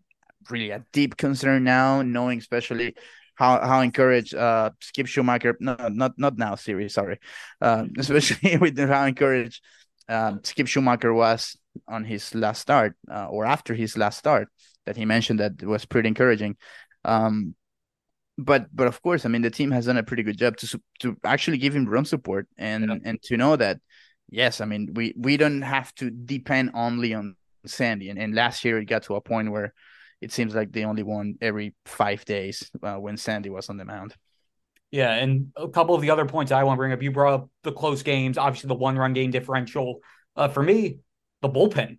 really 0.51 0.69
a 0.69 0.84
deep 0.93 1.17
concern 1.17 1.63
now 1.63 2.03
knowing 2.03 2.38
especially 2.38 2.96
how 3.36 3.60
how 3.60 3.81
encouraged 3.81 4.36
uh 4.36 4.69
skip 4.79 5.07
schumaker 5.07 5.55
no 5.60 5.75
not 5.89 6.13
not 6.17 6.38
now 6.38 6.55
series 6.55 6.93
sorry 6.93 7.19
uh, 7.62 7.86
especially 7.98 8.57
with 8.57 8.77
how 8.77 9.05
encouraged 9.05 9.63
um, 10.09 10.41
skip 10.43 10.67
Schumaker 10.67 11.13
was 11.13 11.57
on 11.87 12.03
his 12.03 12.33
last 12.33 12.61
start 12.61 12.95
uh, 13.11 13.25
or 13.25 13.45
after 13.45 13.73
his 13.73 13.97
last 13.97 14.17
start 14.17 14.47
that 14.85 14.97
he 14.97 15.05
mentioned 15.05 15.39
that 15.39 15.61
was 15.63 15.85
pretty 15.85 16.07
encouraging. 16.07 16.55
Um, 17.03 17.55
but 18.37 18.67
but 18.73 18.87
of 18.87 19.01
course, 19.01 19.25
I 19.25 19.29
mean 19.29 19.41
the 19.41 19.49
team 19.49 19.71
has 19.71 19.85
done 19.85 19.97
a 19.97 20.03
pretty 20.03 20.23
good 20.23 20.37
job 20.37 20.57
to 20.57 20.81
to 20.99 21.17
actually 21.23 21.57
give 21.57 21.75
him 21.75 21.85
room 21.85 22.05
support 22.05 22.47
and 22.57 22.85
yeah. 22.85 22.97
and 23.03 23.21
to 23.23 23.37
know 23.37 23.55
that 23.55 23.79
yes, 24.29 24.61
I 24.61 24.65
mean 24.65 24.91
we 24.93 25.13
we 25.17 25.37
don't 25.37 25.63
have 25.63 25.93
to 25.95 26.11
depend 26.11 26.71
only 26.73 27.13
on 27.13 27.35
Sandy. 27.65 28.09
And, 28.09 28.19
and 28.19 28.35
last 28.35 28.63
year 28.63 28.77
it 28.77 28.85
got 28.85 29.03
to 29.03 29.15
a 29.15 29.21
point 29.21 29.51
where 29.51 29.73
it 30.21 30.31
seems 30.31 30.55
like 30.55 30.71
they 30.71 30.85
only 30.85 31.03
won 31.03 31.35
every 31.41 31.75
five 31.85 32.25
days 32.25 32.69
uh, 32.81 32.95
when 32.95 33.17
Sandy 33.17 33.49
was 33.49 33.69
on 33.69 33.77
the 33.77 33.85
mound. 33.85 34.15
Yeah, 34.91 35.13
and 35.13 35.51
a 35.56 35.67
couple 35.67 35.96
of 35.96 36.01
the 36.01 36.12
other 36.12 36.25
points 36.25 36.51
I 36.51 36.63
want 36.63 36.77
to 36.77 36.79
bring 36.79 36.94
up. 36.94 37.01
You 37.01 37.12
brought 37.12 37.34
up 37.34 37.50
the 37.63 37.74
close 37.74 38.03
games, 38.03 38.38
obviously 38.38 38.70
the 38.70 38.75
one 38.75 38.98
run 38.98 39.13
game 39.13 39.32
differential. 39.32 40.00
Uh, 40.36 40.48
for 40.48 40.63
me, 40.63 41.00
the 41.41 41.50
bullpen. 41.50 41.98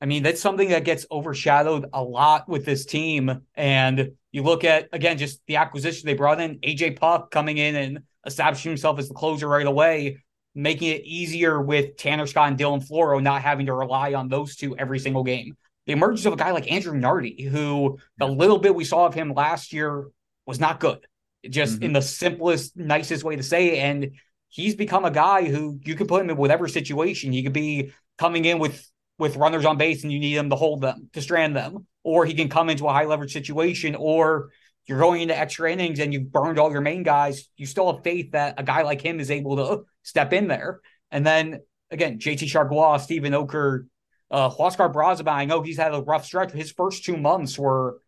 I 0.00 0.06
mean, 0.06 0.22
that's 0.22 0.40
something 0.40 0.70
that 0.70 0.84
gets 0.84 1.04
overshadowed 1.10 1.86
a 1.92 2.02
lot 2.02 2.48
with 2.48 2.64
this 2.64 2.86
team. 2.86 3.42
And 3.54 4.12
you 4.32 4.42
look 4.42 4.64
at, 4.64 4.88
again, 4.92 5.18
just 5.18 5.40
the 5.46 5.56
acquisition 5.56 6.06
they 6.06 6.14
brought 6.14 6.40
in, 6.40 6.58
AJ 6.60 6.98
Puk 6.98 7.30
coming 7.30 7.58
in 7.58 7.76
and 7.76 8.00
establishing 8.26 8.70
himself 8.70 8.98
as 8.98 9.08
the 9.08 9.14
closer 9.14 9.46
right 9.46 9.66
away, 9.66 10.22
making 10.54 10.88
it 10.88 11.02
easier 11.04 11.60
with 11.60 11.96
Tanner 11.98 12.26
Scott 12.26 12.48
and 12.48 12.58
Dylan 12.58 12.86
Floro 12.86 13.22
not 13.22 13.42
having 13.42 13.66
to 13.66 13.74
rely 13.74 14.14
on 14.14 14.28
those 14.28 14.56
two 14.56 14.76
every 14.78 14.98
single 14.98 15.24
game. 15.24 15.56
The 15.86 15.92
emergence 15.92 16.24
of 16.24 16.32
a 16.32 16.36
guy 16.36 16.52
like 16.52 16.70
Andrew 16.70 16.96
Nardi, 16.96 17.42
who 17.42 17.98
the 18.16 18.26
little 18.26 18.58
bit 18.58 18.74
we 18.74 18.84
saw 18.84 19.06
of 19.06 19.14
him 19.14 19.34
last 19.34 19.72
year 19.72 20.06
was 20.46 20.60
not 20.60 20.80
good, 20.80 21.06
just 21.48 21.76
mm-hmm. 21.76 21.84
in 21.84 21.92
the 21.92 22.02
simplest, 22.02 22.76
nicest 22.76 23.24
way 23.24 23.36
to 23.36 23.42
say 23.42 23.78
it. 23.78 23.82
And 23.82 24.10
he's 24.48 24.74
become 24.74 25.04
a 25.04 25.10
guy 25.10 25.44
who 25.44 25.78
you 25.82 25.94
can 25.94 26.06
put 26.06 26.22
him 26.22 26.30
in 26.30 26.36
whatever 26.36 26.68
situation. 26.68 27.32
He 27.32 27.42
could 27.42 27.52
be 27.52 27.92
coming 28.18 28.44
in 28.44 28.58
with 28.58 28.86
with 29.18 29.36
runners 29.36 29.66
on 29.66 29.76
base 29.76 30.02
and 30.02 30.10
you 30.10 30.18
need 30.18 30.34
him 30.34 30.48
to 30.48 30.56
hold 30.56 30.80
them 30.80 31.10
to 31.12 31.20
strand 31.20 31.54
them, 31.54 31.86
or 32.02 32.24
he 32.24 32.34
can 32.34 32.48
come 32.48 32.70
into 32.70 32.86
a 32.86 32.92
high 32.92 33.04
leverage 33.04 33.32
situation, 33.32 33.94
or 33.94 34.50
you're 34.86 34.98
going 34.98 35.20
into 35.20 35.38
extra 35.38 35.70
innings 35.70 36.00
and 36.00 36.12
you've 36.12 36.32
burned 36.32 36.58
all 36.58 36.72
your 36.72 36.80
main 36.80 37.02
guys. 37.02 37.48
You 37.56 37.66
still 37.66 37.92
have 37.92 38.02
faith 38.02 38.32
that 38.32 38.54
a 38.58 38.62
guy 38.62 38.82
like 38.82 39.02
him 39.02 39.20
is 39.20 39.30
able 39.30 39.56
to 39.56 39.84
step 40.02 40.32
in 40.32 40.48
there. 40.48 40.80
And 41.10 41.24
then 41.26 41.60
again, 41.90 42.18
JT 42.18 42.44
Chargois, 42.44 43.02
Steven 43.02 43.32
Okert, 43.32 43.86
uh, 44.30 44.50
Huascar 44.50 44.92
Brazoban, 44.92 45.32
I 45.32 45.44
know 45.44 45.60
he's 45.60 45.76
had 45.76 45.94
a 45.94 46.00
rough 46.00 46.24
stretch. 46.24 46.52
His 46.52 46.72
first 46.72 47.04
two 47.04 47.16
months 47.16 47.58
were 47.58 47.98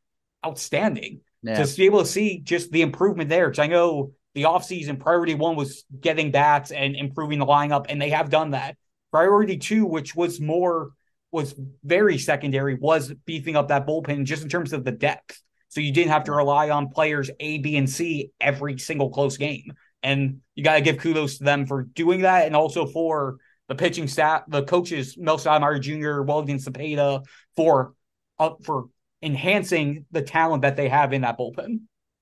outstanding. 0.45 1.21
Yeah. 1.42 1.62
To 1.62 1.76
be 1.76 1.87
able 1.87 2.00
to 2.00 2.06
see 2.06 2.38
just 2.38 2.70
the 2.70 2.82
improvement 2.82 3.28
there, 3.28 3.49
because 3.49 3.58
I 3.58 3.66
know 3.66 4.12
the 4.34 4.44
offseason 4.44 4.99
priority 4.99 5.34
one 5.34 5.56
was 5.56 5.84
getting 6.00 6.30
bats 6.30 6.70
and 6.70 6.94
improving 6.96 7.38
the 7.38 7.46
lineup, 7.46 7.87
and 7.88 8.00
they 8.00 8.11
have 8.11 8.30
done 8.30 8.50
that. 8.52 8.76
Priority 9.11 9.58
two, 9.58 9.84
which 9.84 10.14
was 10.14 10.40
more 10.40 10.92
was 11.32 11.54
very 11.82 12.18
secondary, 12.18 12.75
was 12.75 13.12
beefing 13.25 13.56
up 13.56 13.68
that 13.68 13.87
bullpen 13.87 14.25
just 14.25 14.42
in 14.42 14.49
terms 14.49 14.72
of 14.72 14.84
the 14.84 14.92
depth. 14.92 15.42
So 15.68 15.80
you 15.80 15.90
didn't 15.90 16.12
have 16.12 16.25
to 16.25 16.32
rely 16.32 16.68
on 16.68 16.90
players 16.90 17.30
A, 17.40 17.58
B, 17.58 17.76
and 17.76 17.88
C 17.88 18.30
every 18.40 18.78
single 18.78 19.08
close 19.08 19.38
game. 19.38 19.72
And 20.02 20.40
you 20.54 20.62
got 20.62 20.75
to 20.75 20.80
give 20.82 20.99
kudos 20.99 21.38
to 21.38 21.44
them 21.44 21.66
for 21.66 21.82
doing 21.82 22.22
that, 22.22 22.46
and 22.46 22.54
also 22.54 22.87
for 22.87 23.38
the 23.68 23.75
pitching 23.75 24.06
staff, 24.06 24.42
the 24.49 24.64
coaches, 24.64 25.16
Mel 25.16 25.38
Stottlemyre 25.38 25.80
Jr., 25.80 26.22
Wellington 26.22 26.58
Cepeda, 26.58 27.25
for 27.56 27.94
uh, 28.38 28.50
for 28.64 28.88
enhancing 29.23 30.05
the 30.11 30.23
talent 30.23 30.62
that 30.62 30.76
they 30.76 30.88
have 30.88 31.12
in 31.12 31.23
that 31.23 31.38
bullpen. 31.38 31.81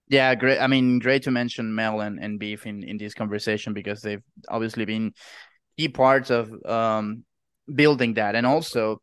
Yeah, 0.08 0.34
great. 0.34 0.58
I 0.58 0.66
mean, 0.66 0.98
great 0.98 1.22
to 1.22 1.30
mention 1.30 1.74
Mel 1.74 2.00
and, 2.00 2.18
and 2.18 2.38
Beef 2.38 2.66
in, 2.66 2.82
in 2.82 2.98
this 2.98 3.14
conversation 3.14 3.72
because 3.72 4.02
they've 4.02 4.22
obviously 4.48 4.84
been 4.84 5.12
key 5.78 5.88
parts 5.88 6.30
of 6.30 6.52
um, 6.66 7.24
building 7.72 8.14
that. 8.14 8.34
And 8.34 8.44
also, 8.44 9.00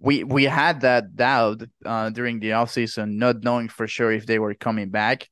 we 0.00 0.24
we 0.24 0.44
had 0.44 0.80
that 0.82 1.14
doubt 1.14 1.62
uh, 1.84 2.10
during 2.10 2.40
the 2.40 2.50
offseason, 2.50 3.16
not 3.16 3.42
knowing 3.42 3.68
for 3.68 3.86
sure 3.86 4.12
if 4.12 4.26
they 4.26 4.38
were 4.38 4.54
coming 4.54 4.90
back. 4.90 5.28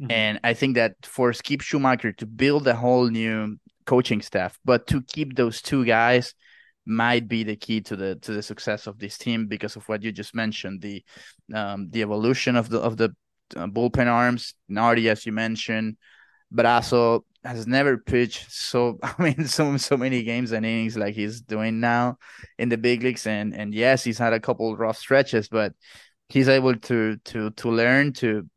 Mm-hmm. 0.00 0.10
And 0.10 0.40
I 0.44 0.54
think 0.54 0.76
that 0.76 0.94
for 1.02 1.32
Skip 1.32 1.60
Schumaker 1.60 2.16
to 2.16 2.26
build 2.26 2.66
a 2.66 2.74
whole 2.74 3.08
new 3.08 3.58
coaching 3.84 4.22
staff, 4.22 4.58
but 4.64 4.86
to 4.88 5.02
keep 5.02 5.36
those 5.36 5.60
two 5.60 5.84
guys 5.84 6.34
might 6.86 7.28
be 7.28 7.44
the 7.44 7.56
key 7.56 7.80
to 7.82 7.96
the 7.96 8.16
to 8.16 8.32
the 8.32 8.42
success 8.42 8.86
of 8.86 8.98
this 8.98 9.18
team 9.18 9.46
because 9.46 9.76
of 9.76 9.88
what 9.88 10.02
you 10.02 10.12
just 10.12 10.34
mentioned 10.34 10.80
the 10.80 11.04
um, 11.54 11.88
the 11.90 12.02
evolution 12.02 12.56
of 12.56 12.68
the 12.68 12.80
of 12.80 12.96
the 12.96 13.14
uh, 13.56 13.66
bullpen 13.66 14.06
arms. 14.06 14.54
Nardi 14.68 15.08
as 15.08 15.26
you 15.26 15.32
mentioned 15.32 15.96
but 16.50 16.66
also 16.66 17.24
has 17.44 17.66
never 17.66 17.96
pitched 17.96 18.50
so 18.50 18.98
I 19.02 19.14
mean 19.22 19.46
so 19.46 19.76
so 19.76 19.96
many 19.96 20.22
games 20.22 20.52
and 20.52 20.66
innings 20.66 20.96
like 20.96 21.14
he's 21.14 21.40
doing 21.40 21.80
now 21.80 22.18
in 22.58 22.68
the 22.68 22.78
big 22.78 23.02
leagues. 23.02 23.26
And 23.26 23.54
and 23.54 23.74
yes 23.74 24.04
he's 24.04 24.18
had 24.18 24.32
a 24.32 24.40
couple 24.40 24.76
rough 24.76 24.98
stretches 24.98 25.48
but 25.48 25.72
he's 26.28 26.48
able 26.48 26.76
to 26.76 27.16
to 27.16 27.50
to 27.50 27.70
learn 27.70 28.12
to 28.14 28.48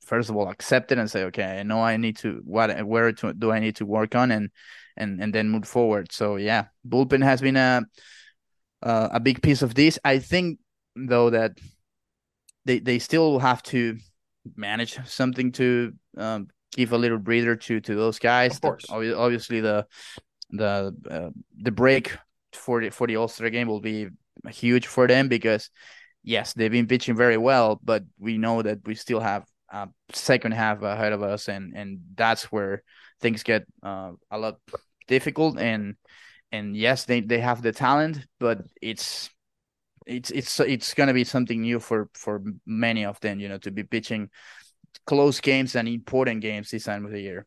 first 0.00 0.30
of 0.30 0.36
all 0.36 0.48
accept 0.48 0.90
it 0.92 0.98
and 0.98 1.10
say 1.10 1.24
okay 1.24 1.60
I 1.60 1.62
know 1.62 1.82
I 1.82 1.96
need 1.96 2.16
to 2.18 2.40
what 2.44 2.84
where 2.84 3.12
to, 3.12 3.32
do 3.34 3.52
I 3.52 3.60
need 3.60 3.76
to 3.76 3.86
work 3.86 4.14
on? 4.14 4.30
And 4.30 4.50
and 4.96 5.20
and 5.22 5.34
then 5.34 5.48
move 5.48 5.66
forward 5.66 6.12
so 6.12 6.36
yeah 6.36 6.66
bullpen 6.86 7.22
has 7.22 7.40
been 7.40 7.56
a 7.56 7.82
uh, 8.82 9.08
a 9.12 9.20
big 9.20 9.40
piece 9.42 9.62
of 9.62 9.74
this 9.74 9.98
I 10.04 10.18
think 10.18 10.58
though 10.96 11.30
that 11.30 11.52
they 12.64 12.78
they 12.78 12.98
still 12.98 13.38
have 13.38 13.62
to 13.64 13.98
manage 14.56 14.98
something 15.06 15.52
to 15.52 15.92
um, 16.16 16.48
give 16.74 16.92
a 16.92 16.98
little 16.98 17.18
breather 17.18 17.56
to 17.56 17.80
to 17.80 17.94
those 17.94 18.18
guys. 18.18 18.54
Of 18.56 18.60
course. 18.60 18.86
The, 18.86 19.16
obviously, 19.16 19.60
the 19.60 19.86
the 20.50 20.94
uh, 21.10 21.30
the 21.58 21.70
break 21.70 22.16
for 22.52 22.80
the 22.80 22.90
for 22.90 23.06
the 23.06 23.16
All 23.16 23.28
Star 23.28 23.50
game 23.50 23.68
will 23.68 23.80
be 23.80 24.08
huge 24.48 24.86
for 24.86 25.06
them 25.06 25.28
because 25.28 25.70
yes, 26.22 26.52
they've 26.52 26.70
been 26.70 26.86
pitching 26.86 27.16
very 27.16 27.36
well, 27.36 27.80
but 27.82 28.04
we 28.18 28.38
know 28.38 28.62
that 28.62 28.86
we 28.86 28.94
still 28.94 29.20
have 29.20 29.44
a 29.72 29.88
second 30.12 30.52
half 30.52 30.82
ahead 30.82 31.12
of 31.12 31.22
us, 31.22 31.48
and 31.48 31.72
and 31.76 32.00
that's 32.14 32.44
where 32.52 32.82
things 33.22 33.42
get 33.42 33.64
uh, 33.82 34.12
a 34.30 34.38
lot 34.38 34.58
difficult. 35.08 35.58
And 35.58 35.96
and 36.50 36.76
yes, 36.76 37.04
they 37.04 37.20
they 37.20 37.38
have 37.38 37.62
the 37.62 37.72
talent, 37.72 38.26
but 38.38 38.60
it's 38.82 39.30
it's 40.06 40.30
it's 40.30 40.60
it's 40.60 40.94
gonna 40.94 41.14
be 41.14 41.24
something 41.24 41.62
new 41.62 41.80
for 41.80 42.10
for 42.14 42.42
many 42.66 43.04
of 43.04 43.18
them, 43.20 43.40
you 43.40 43.48
know, 43.48 43.58
to 43.58 43.70
be 43.70 43.84
pitching 43.84 44.28
close 45.06 45.40
games 45.40 45.74
and 45.76 45.88
important 45.88 46.42
games 46.42 46.70
this 46.70 46.84
time 46.84 47.06
of 47.06 47.12
the 47.12 47.20
year. 47.20 47.46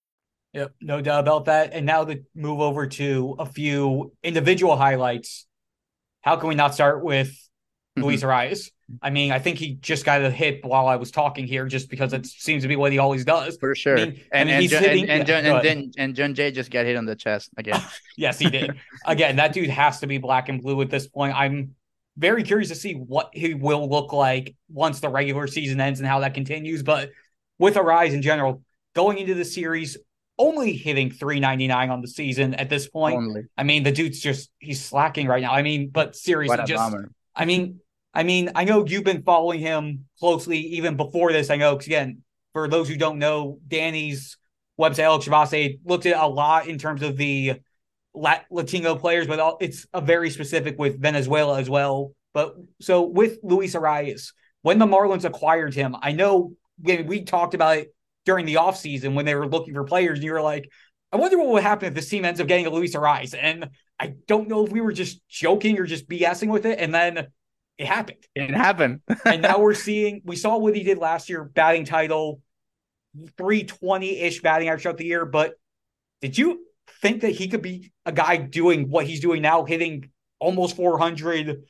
Yep, 0.53 0.75
no 0.81 1.01
doubt 1.01 1.21
about 1.21 1.45
that. 1.45 1.73
And 1.73 1.85
now 1.85 2.03
to 2.03 2.23
move 2.35 2.59
over 2.59 2.87
to 2.87 3.35
a 3.39 3.45
few 3.45 4.11
individual 4.21 4.75
highlights. 4.75 5.47
How 6.21 6.35
can 6.35 6.49
we 6.49 6.55
not 6.55 6.73
start 6.73 7.03
with 7.03 7.29
mm-hmm. 7.29 8.03
Luis 8.03 8.21
Arraez? 8.21 8.69
I 9.01 9.09
mean, 9.09 9.31
I 9.31 9.39
think 9.39 9.57
he 9.57 9.75
just 9.75 10.03
got 10.03 10.21
a 10.21 10.29
hit 10.29 10.65
while 10.65 10.87
I 10.87 10.97
was 10.97 11.11
talking 11.11 11.47
here, 11.47 11.65
just 11.65 11.89
because 11.89 12.11
it 12.11 12.25
seems 12.25 12.63
to 12.63 12.67
be 12.67 12.75
what 12.75 12.91
he 12.91 12.97
always 12.97 13.23
does. 13.23 13.55
For 13.57 13.73
sure. 13.75 13.97
I 13.97 14.05
mean, 14.05 14.21
and, 14.33 14.49
I 14.49 14.53
mean, 14.53 14.61
and, 14.61 14.69
John, 14.69 14.83
hitting, 14.83 15.03
and, 15.03 15.11
and, 15.11 15.27
John, 15.27 15.45
and, 15.45 15.65
then, 15.65 15.91
and 15.97 16.15
Jon 16.15 16.33
Jay 16.33 16.51
just 16.51 16.69
got 16.69 16.85
hit 16.85 16.97
on 16.97 17.05
the 17.05 17.15
chest 17.15 17.51
again. 17.57 17.81
yes, 18.17 18.37
he 18.37 18.49
did. 18.49 18.75
again, 19.05 19.37
that 19.37 19.53
dude 19.53 19.69
has 19.69 20.01
to 20.01 20.07
be 20.07 20.17
black 20.17 20.49
and 20.49 20.61
blue 20.61 20.81
at 20.81 20.89
this 20.89 21.07
point. 21.07 21.35
I'm 21.35 21.75
very 22.17 22.43
curious 22.43 22.69
to 22.69 22.75
see 22.75 22.93
what 22.93 23.29
he 23.33 23.53
will 23.53 23.89
look 23.89 24.11
like 24.11 24.55
once 24.69 24.99
the 24.99 25.09
regular 25.09 25.47
season 25.47 25.79
ends 25.79 26.01
and 26.01 26.07
how 26.07 26.19
that 26.19 26.33
continues. 26.33 26.83
But 26.83 27.11
with 27.59 27.75
Arraez 27.75 28.11
in 28.11 28.21
general, 28.21 28.61
going 28.93 29.17
into 29.17 29.33
the 29.33 29.45
series, 29.45 29.97
only 30.41 30.73
hitting 30.73 31.11
399 31.11 31.89
on 31.89 32.01
the 32.01 32.07
season 32.07 32.55
at 32.55 32.69
this 32.69 32.87
point. 32.87 33.17
Only. 33.17 33.43
I 33.57 33.63
mean, 33.63 33.83
the 33.83 33.91
dude's 33.91 34.19
just 34.19 34.49
he's 34.59 34.83
slacking 34.83 35.27
right 35.27 35.41
now. 35.41 35.53
I 35.53 35.61
mean, 35.61 35.89
but 35.89 36.15
seriously, 36.15 36.57
just. 36.65 36.95
I 37.35 37.45
mean, 37.45 37.79
I 38.13 38.23
mean, 38.23 38.51
I 38.55 38.65
know 38.65 38.85
you've 38.85 39.03
been 39.03 39.23
following 39.23 39.59
him 39.59 40.05
closely 40.19 40.57
even 40.57 40.97
before 40.97 41.31
this. 41.31 41.49
I 41.49 41.55
know 41.55 41.75
because 41.75 41.87
again, 41.87 42.23
for 42.53 42.67
those 42.67 42.89
who 42.89 42.97
don't 42.97 43.19
know, 43.19 43.59
Danny's 43.67 44.37
website 44.79 45.03
El 45.03 45.19
Extrabase 45.19 45.79
looked 45.85 46.07
at 46.07 46.21
a 46.21 46.27
lot 46.27 46.67
in 46.67 46.77
terms 46.77 47.03
of 47.03 47.15
the 47.15 47.61
Latino 48.13 48.95
players, 48.95 49.27
but 49.27 49.57
it's 49.61 49.85
a 49.93 50.01
very 50.01 50.29
specific 50.29 50.77
with 50.79 50.99
Venezuela 50.99 51.59
as 51.59 51.69
well. 51.69 52.13
But 52.33 52.55
so 52.81 53.03
with 53.03 53.37
Luis 53.43 53.75
Arraez, 53.75 54.33
when 54.63 54.79
the 54.79 54.85
Marlins 54.87 55.23
acquired 55.23 55.73
him, 55.73 55.95
I 56.01 56.11
know 56.11 56.53
we, 56.81 57.01
we 57.03 57.23
talked 57.23 57.53
about 57.53 57.77
it 57.77 57.93
during 58.25 58.45
the 58.45 58.55
offseason 58.55 59.13
when 59.13 59.25
they 59.25 59.35
were 59.35 59.47
looking 59.47 59.73
for 59.73 59.83
players, 59.83 60.19
and 60.19 60.25
you 60.25 60.33
were 60.33 60.41
like, 60.41 60.69
I 61.11 61.17
wonder 61.17 61.37
what 61.37 61.49
would 61.49 61.63
happen 61.63 61.87
if 61.87 61.93
this 61.93 62.09
team 62.09 62.23
ends 62.23 62.39
up 62.39 62.47
getting 62.47 62.67
a 62.67 62.69
Luis 62.69 62.95
Arraez. 62.95 63.35
And 63.39 63.69
I 63.99 64.13
don't 64.27 64.47
know 64.47 64.65
if 64.65 64.71
we 64.71 64.81
were 64.81 64.93
just 64.93 65.19
joking 65.27 65.77
or 65.77 65.85
just 65.85 66.07
BSing 66.07 66.47
with 66.47 66.65
it. 66.65 66.79
And 66.79 66.93
then 66.93 67.27
it 67.77 67.87
happened. 67.87 68.25
It 68.33 68.51
happened. 68.51 69.01
and 69.25 69.41
now 69.41 69.59
we're 69.59 69.73
seeing, 69.73 70.21
we 70.23 70.37
saw 70.37 70.57
what 70.57 70.75
he 70.75 70.83
did 70.83 70.97
last 70.97 71.29
year, 71.29 71.43
batting 71.43 71.83
title, 71.83 72.41
320 73.37 74.19
ish 74.19 74.41
batting 74.41 74.69
average 74.69 74.83
throughout 74.83 74.97
the 74.97 75.05
year. 75.05 75.25
But 75.25 75.55
did 76.21 76.37
you 76.37 76.65
think 77.01 77.21
that 77.21 77.31
he 77.31 77.49
could 77.49 77.61
be 77.61 77.91
a 78.05 78.11
guy 78.13 78.37
doing 78.37 78.89
what 78.89 79.05
he's 79.05 79.19
doing 79.19 79.41
now, 79.41 79.65
hitting 79.65 80.09
almost 80.39 80.77
400? 80.77 81.63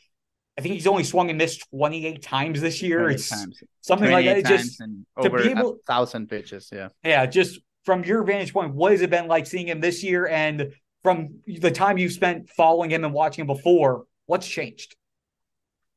I 0.58 0.62
think 0.62 0.76
he's 0.76 0.88
only 0.88 1.04
swung 1.04 1.30
and 1.30 1.38
missed 1.38 1.70
28 1.72 2.22
times 2.22 2.62
this 2.62 2.82
year. 2.82 3.10
It's 3.10 3.30
times. 3.30 3.64
something 3.82 4.12
like 4.12 4.26
that. 4.26 4.38
It 4.38 4.46
just 4.46 4.80
to 5.22 5.30
be 5.30 5.50
able 5.50 5.78
thousand 5.88 6.28
pitches. 6.28 6.70
Yeah. 6.72 6.90
Yeah. 7.04 7.26
Just 7.26 7.60
from 7.86 8.04
your 8.04 8.24
vantage 8.24 8.54
point, 8.54 8.74
what 8.74 8.92
has 8.92 9.02
it 9.02 9.10
been 9.10 9.28
like 9.28 9.48
seeing 9.48 9.68
him 9.68 9.80
this 9.80 10.04
year? 10.04 10.28
And 10.28 10.74
from 11.04 11.40
the 11.48 11.72
time 11.72 11.98
you've 11.98 12.12
spent 12.12 12.50
following 12.50 12.92
him 12.92 13.04
and 13.04 13.14
watching 13.14 13.44
him 13.44 13.48
before, 13.48 14.06
what's 14.26 14.48
changed? 14.48 14.96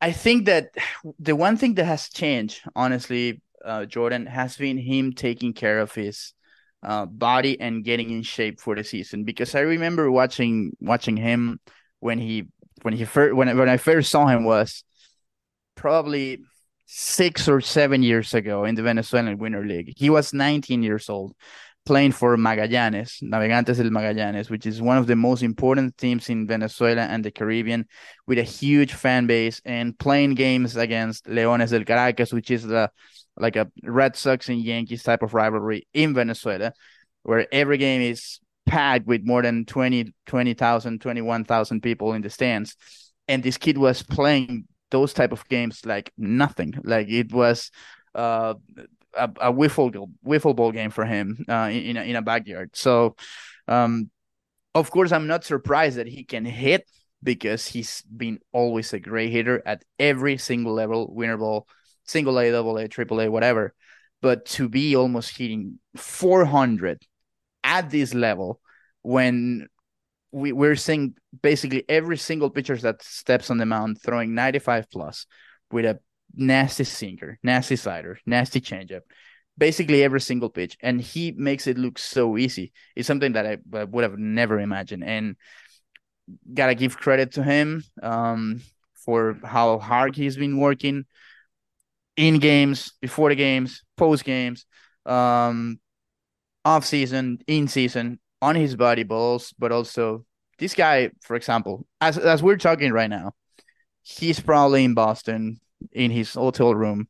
I 0.01 0.13
think 0.13 0.47
that 0.47 0.75
the 1.19 1.35
one 1.35 1.57
thing 1.57 1.75
that 1.75 1.85
has 1.85 2.09
changed, 2.09 2.61
honestly, 2.77 3.43
uh, 3.65 3.87
Jordan, 3.87 4.27
has 4.27 4.57
been 4.57 4.79
him 4.79 5.13
taking 5.13 5.53
care 5.53 5.81
of 5.81 5.95
his 5.95 6.35
uh, 6.83 7.07
body 7.07 7.59
and 7.59 7.85
getting 7.85 8.11
in 8.11 8.23
shape 8.23 8.61
for 8.61 8.75
the 8.75 8.85
season. 8.85 9.25
Because 9.25 9.55
I 9.55 9.61
remember 9.61 10.11
watching 10.11 10.73
watching 10.81 11.17
him 11.17 11.61
when 12.01 12.19
he 12.19 12.49
when 12.85 12.93
he 12.93 13.05
first 13.07 13.35
when 13.35 13.57
when 13.57 13.69
I 13.69 13.79
first 13.79 14.11
saw 14.11 14.27
him 14.27 14.45
was 14.45 14.85
probably 15.75 16.41
six 16.85 17.49
or 17.49 17.63
seven 17.63 18.03
years 18.03 18.35
ago 18.35 18.65
in 18.65 18.75
the 18.75 18.83
Venezuelan 18.83 19.39
Winter 19.39 19.65
League. 19.65 19.95
He 19.97 20.11
was 20.11 20.35
19 20.35 20.83
years 20.83 21.09
old, 21.09 21.35
playing 21.87 22.13
for 22.13 22.37
Magallanes, 22.37 23.23
Navegantes 23.23 23.79
del 23.79 23.91
Magallanes, 23.91 24.51
which 24.51 24.67
is 24.67 24.83
one 24.83 24.99
of 24.99 25.07
the 25.07 25.17
most 25.17 25.43
important 25.43 25.97
teams 25.97 26.29
in 26.29 26.47
Venezuela 26.47 27.03
and 27.03 27.25
the 27.25 27.31
Caribbean, 27.31 27.87
with 28.27 28.39
a 28.39 28.43
huge 28.43 28.93
fan 28.93 29.27
base, 29.27 29.63
and 29.65 29.99
playing 29.99 30.35
games 30.35 30.77
against 30.77 31.27
Leones 31.27 31.71
del 31.71 31.85
Caracas, 31.85 32.35
which 32.35 32.51
is 32.51 32.65
the 32.65 32.91
like 33.39 33.57
a 33.57 33.67
Red 33.83 34.15
Sox 34.15 34.51
and 34.51 34.63
Yankees 34.63 35.03
type 35.03 35.23
of 35.23 35.33
rivalry 35.33 35.89
in 35.95 36.13
Venezuela, 36.13 36.75
where 37.23 37.47
every 37.51 37.79
game 37.79 38.03
is 38.03 38.41
packed 38.75 39.07
with 39.07 39.25
more 39.25 39.41
than 39.41 39.65
20, 39.65 40.13
20,000, 40.27 41.01
21,000 41.01 41.81
people 41.81 42.13
in 42.13 42.23
the 42.23 42.31
stands. 42.31 42.77
And 43.29 43.41
this 43.41 43.57
kid 43.57 43.79
was 43.79 44.03
playing 44.03 44.67
those 44.91 45.13
type 45.13 45.31
of 45.31 45.49
games 45.49 45.87
like 45.87 46.13
nothing. 46.19 46.75
Like 46.83 47.09
it 47.09 47.33
was 47.33 47.71
uh, 48.17 48.55
a, 49.17 49.31
a 49.41 49.53
wiffle, 49.53 50.11
wiffle 50.27 50.57
ball 50.57 50.73
game 50.73 50.91
for 50.91 51.05
him 51.05 51.45
uh, 51.49 51.71
in, 51.73 51.97
a, 51.97 52.03
in 52.03 52.17
a 52.17 52.23
backyard. 52.23 52.71
So, 52.75 53.15
um, 53.69 54.11
of 54.75 54.91
course, 54.91 55.13
I'm 55.13 55.29
not 55.29 55.45
surprised 55.45 55.99
that 55.99 56.09
he 56.09 56.25
can 56.25 56.45
hit 56.45 56.91
because 57.23 57.69
he's 57.69 58.03
been 58.03 58.41
always 58.51 58.93
a 58.93 58.99
great 58.99 59.31
hitter 59.31 59.63
at 59.65 59.85
every 60.01 60.37
single 60.37 60.75
level, 60.75 61.15
winner 61.15 61.37
ball, 61.37 61.69
single 62.03 62.41
A, 62.41 62.51
double 62.51 62.77
A, 62.79 62.89
triple 62.89 63.21
A, 63.21 63.31
whatever. 63.31 63.73
But 64.21 64.47
to 64.47 64.69
be 64.69 64.97
almost 64.97 65.37
hitting 65.37 65.79
400 65.97 67.01
at 67.63 67.91
this 67.91 68.15
level 68.15 68.61
when 69.05 69.69
we, 70.33 70.51
we're 70.51 70.77
seeing 70.77 71.15
basically 71.43 71.85
every 71.89 72.17
single 72.17 72.51
pitcher 72.51 72.77
that 72.79 73.03
steps 73.03 73.51
on 73.51 73.59
the 73.59 73.67
mound 73.67 74.01
throwing 74.03 74.35
95 74.35 74.91
plus 74.91 75.27
with 75.71 75.85
a 75.85 76.01
nasty 76.35 76.85
sinker, 76.85 77.39
nasty 77.43 77.77
slider, 77.77 78.19
nasty 78.27 78.61
changeup, 78.61 79.03
basically 79.57 80.03
every 80.03 80.21
single 80.21 80.49
pitch. 80.49 80.77
And 80.81 81.01
he 81.01 81.33
makes 81.33 81.67
it 81.67 81.79
look 81.79 81.99
so 81.99 82.39
easy. 82.39 82.73
It's 82.97 83.07
something 83.07 83.33
that 83.33 83.47
I, 83.47 83.59
I 83.79 83.85
would 83.85 84.03
have 84.03 84.19
never 84.19 84.59
imagined. 84.59 85.05
And 85.05 85.37
gotta 86.53 86.75
give 86.75 86.97
credit 86.97 87.33
to 87.33 87.43
him 87.43 87.85
um, 88.03 88.63
for 88.95 89.39
how 89.45 89.79
hard 89.79 90.17
he's 90.17 90.39
been 90.39 90.59
working 90.59 91.05
in 92.17 92.39
games, 92.39 92.93
before 93.03 93.29
the 93.29 93.35
games, 93.35 93.83
post 93.97 94.25
games. 94.25 94.65
Um, 95.05 95.79
off 96.65 96.87
season, 96.87 97.39
in 97.47 97.69
season, 97.69 98.19
on 98.45 98.55
his 98.55 98.77
body 98.77 99.05
balls, 99.05 99.55
but 99.59 99.73
also 99.73 100.25
this 100.59 100.75
guy, 100.75 101.11
for 101.23 101.35
example, 101.37 101.87
as 102.01 102.19
as 102.19 102.43
we're 102.43 102.61
talking 102.69 102.93
right 102.93 103.11
now, 103.11 103.33
he's 104.03 104.39
probably 104.39 104.85
in 104.85 104.95
Boston 104.95 105.61
in 105.93 106.11
his 106.11 106.35
hotel 106.35 106.75
room, 106.75 107.09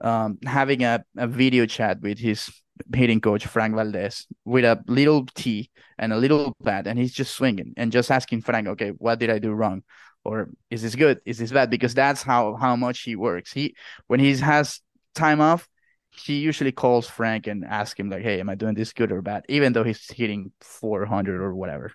um, 0.00 0.38
having 0.46 0.84
a, 0.84 1.04
a 1.16 1.26
video 1.26 1.66
chat 1.66 2.00
with 2.00 2.18
his 2.18 2.48
hitting 2.94 3.20
coach 3.20 3.44
Frank 3.46 3.74
Valdez 3.74 4.26
with 4.44 4.64
a 4.64 4.78
little 4.86 5.26
tee 5.34 5.70
and 5.98 6.12
a 6.12 6.16
little 6.16 6.54
pad, 6.62 6.86
and 6.86 6.96
he's 6.98 7.12
just 7.12 7.34
swinging 7.34 7.74
and 7.76 7.90
just 7.90 8.10
asking 8.10 8.42
Frank, 8.42 8.68
okay, 8.68 8.90
what 8.90 9.18
did 9.18 9.30
I 9.30 9.40
do 9.40 9.52
wrong? 9.52 9.82
Or 10.24 10.48
is 10.70 10.82
this 10.82 10.94
good? 10.94 11.18
Is 11.24 11.38
this 11.38 11.50
bad? 11.50 11.70
Because 11.70 11.94
that's 11.94 12.22
how 12.22 12.54
how 12.54 12.76
much 12.76 13.02
he 13.02 13.16
works. 13.16 13.52
He 13.52 13.74
when 14.06 14.20
he 14.20 14.36
has 14.38 14.80
time 15.14 15.40
off, 15.40 15.68
he 16.18 16.38
usually 16.38 16.72
calls 16.72 17.08
Frank 17.08 17.46
and 17.46 17.64
asks 17.64 17.98
him 17.98 18.10
like, 18.10 18.22
"Hey, 18.22 18.40
am 18.40 18.48
I 18.48 18.54
doing 18.54 18.74
this 18.74 18.92
good 18.92 19.12
or 19.12 19.22
bad?" 19.22 19.44
Even 19.48 19.72
though 19.72 19.84
he's 19.84 20.10
hitting 20.10 20.52
400 20.60 21.40
or 21.40 21.54
whatever. 21.54 21.92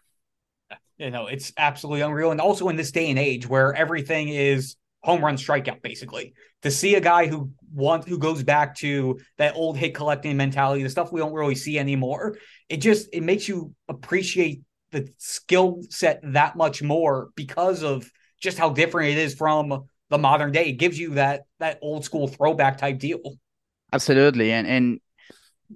You 0.98 1.10
know, 1.10 1.28
it's 1.28 1.52
absolutely 1.58 2.02
unreal, 2.02 2.32
and 2.32 2.40
also 2.40 2.70
in 2.70 2.76
this 2.76 2.92
day 2.92 3.10
and 3.10 3.20
age 3.20 3.48
where 3.48 3.74
everything 3.74 4.30
is 4.30 4.76
home 5.02 5.24
run 5.24 5.36
strikeout, 5.36 5.82
basically, 5.82 6.34
to 6.62 6.72
see 6.72 6.96
a 6.96 7.02
guy 7.02 7.28
who 7.28 7.52
wants 7.74 8.08
who 8.08 8.18
goes 8.18 8.44
back 8.44 8.76
to 8.78 9.20
that 9.38 9.56
old 9.56 9.78
hit 9.78 9.96
collecting 9.96 10.38
mentality, 10.38 10.84
the 10.84 10.90
stuff 10.90 11.12
we 11.12 11.20
don't 11.20 11.34
really 11.34 11.56
see 11.56 11.78
anymore. 11.78 12.38
It 12.70 12.78
just 12.78 13.10
it 13.12 13.22
makes 13.22 13.48
you 13.48 13.74
appreciate 13.90 14.62
the 14.92 15.12
skill 15.18 15.82
set 15.90 16.22
that 16.24 16.56
much 16.56 16.82
more 16.82 17.30
because 17.36 17.84
of 17.84 18.10
just 18.40 18.58
how 18.58 18.70
different 18.70 19.10
it 19.10 19.18
is 19.18 19.34
from 19.34 19.86
the 20.10 20.18
modern 20.18 20.52
day. 20.52 20.66
It 20.66 20.74
gives 20.74 20.98
you 21.00 21.16
that 21.16 21.46
that 21.60 21.80
old 21.82 22.06
school 22.06 22.28
throwback 22.28 22.78
type 22.78 23.00
deal. 23.00 23.20
Absolutely, 23.94 24.52
and 24.52 24.68
and 24.68 25.00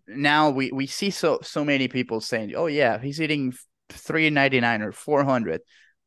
now 0.07 0.49
we 0.51 0.71
we 0.71 0.87
see 0.87 1.11
so 1.11 1.39
so 1.43 1.65
many 1.65 1.87
people 1.87 2.21
saying, 2.21 2.53
"Oh 2.55 2.67
yeah, 2.67 2.99
he's 2.99 3.17
hitting 3.17 3.53
399 3.89 4.81
or 4.81 4.91
400, 4.91 5.61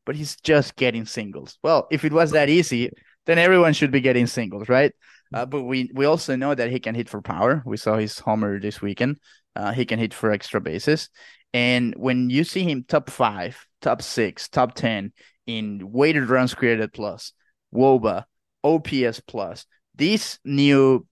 but 0.07 0.17
he's 0.17 0.37
just 0.37 0.77
getting 0.77 1.07
singles." 1.07 1.59
Well, 1.63 1.89
if 1.91 2.05
it 2.05 2.13
was 2.13 2.33
that 2.33 2.49
easy, 2.51 2.91
then 3.27 3.39
everyone 3.39 3.75
should 3.75 3.93
be 3.93 4.01
getting 4.01 4.27
singles, 4.27 4.69
right? 4.69 4.93
Uh, 5.35 5.47
but 5.47 5.63
we 5.63 5.91
we 5.95 6.07
also 6.07 6.37
know 6.37 6.55
that 6.55 6.71
he 6.71 6.81
can 6.81 6.95
hit 6.95 7.09
for 7.09 7.23
power. 7.23 7.63
We 7.67 7.77
saw 7.77 7.97
his 7.99 8.19
homer 8.19 8.61
this 8.61 8.83
weekend. 8.83 9.19
Uh, 9.57 9.73
he 9.73 9.87
can 9.87 9.99
hit 10.01 10.15
for 10.15 10.33
extra 10.33 10.61
bases, 10.61 11.11
and 11.55 11.95
when 11.97 12.31
you 12.31 12.45
see 12.45 12.65
him 12.65 12.85
top 12.87 13.11
five, 13.11 13.67
top 13.83 14.03
six, 14.03 14.49
top 14.49 14.75
ten 14.75 15.13
in 15.47 15.93
weighted 15.93 16.29
runs 16.31 16.55
created 16.55 16.93
plus, 16.93 17.33
WOBA, 17.75 18.25
OPS 18.65 19.21
plus, 19.27 19.67
these 19.97 20.39
new 20.45 21.07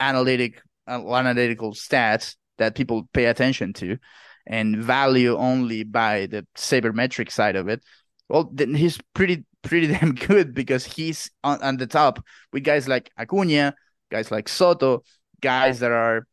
analytic 0.00 0.62
uh, 0.88 1.14
analytical 1.14 1.72
stats 1.72 2.36
that 2.58 2.74
people 2.74 3.08
pay 3.12 3.26
attention 3.26 3.72
to 3.72 3.98
and 4.46 4.76
value 4.76 5.36
only 5.36 5.82
by 5.82 6.26
the 6.26 6.46
sabermetric 6.56 7.30
side 7.30 7.56
of 7.56 7.68
it 7.68 7.82
well 8.28 8.48
then 8.52 8.74
he's 8.74 8.98
pretty 9.14 9.44
pretty 9.66 9.86
damn 9.92 10.14
good 10.14 10.54
because 10.54 10.84
he's 10.84 11.30
on, 11.44 11.62
on 11.62 11.76
the 11.76 11.86
top 11.86 12.24
with 12.52 12.64
guys 12.64 12.88
like 12.88 13.10
Acuna, 13.18 13.74
guys 14.10 14.30
like 14.30 14.48
Soto, 14.48 15.02
guys 15.40 15.80
that 15.80 15.92
are 15.92 16.26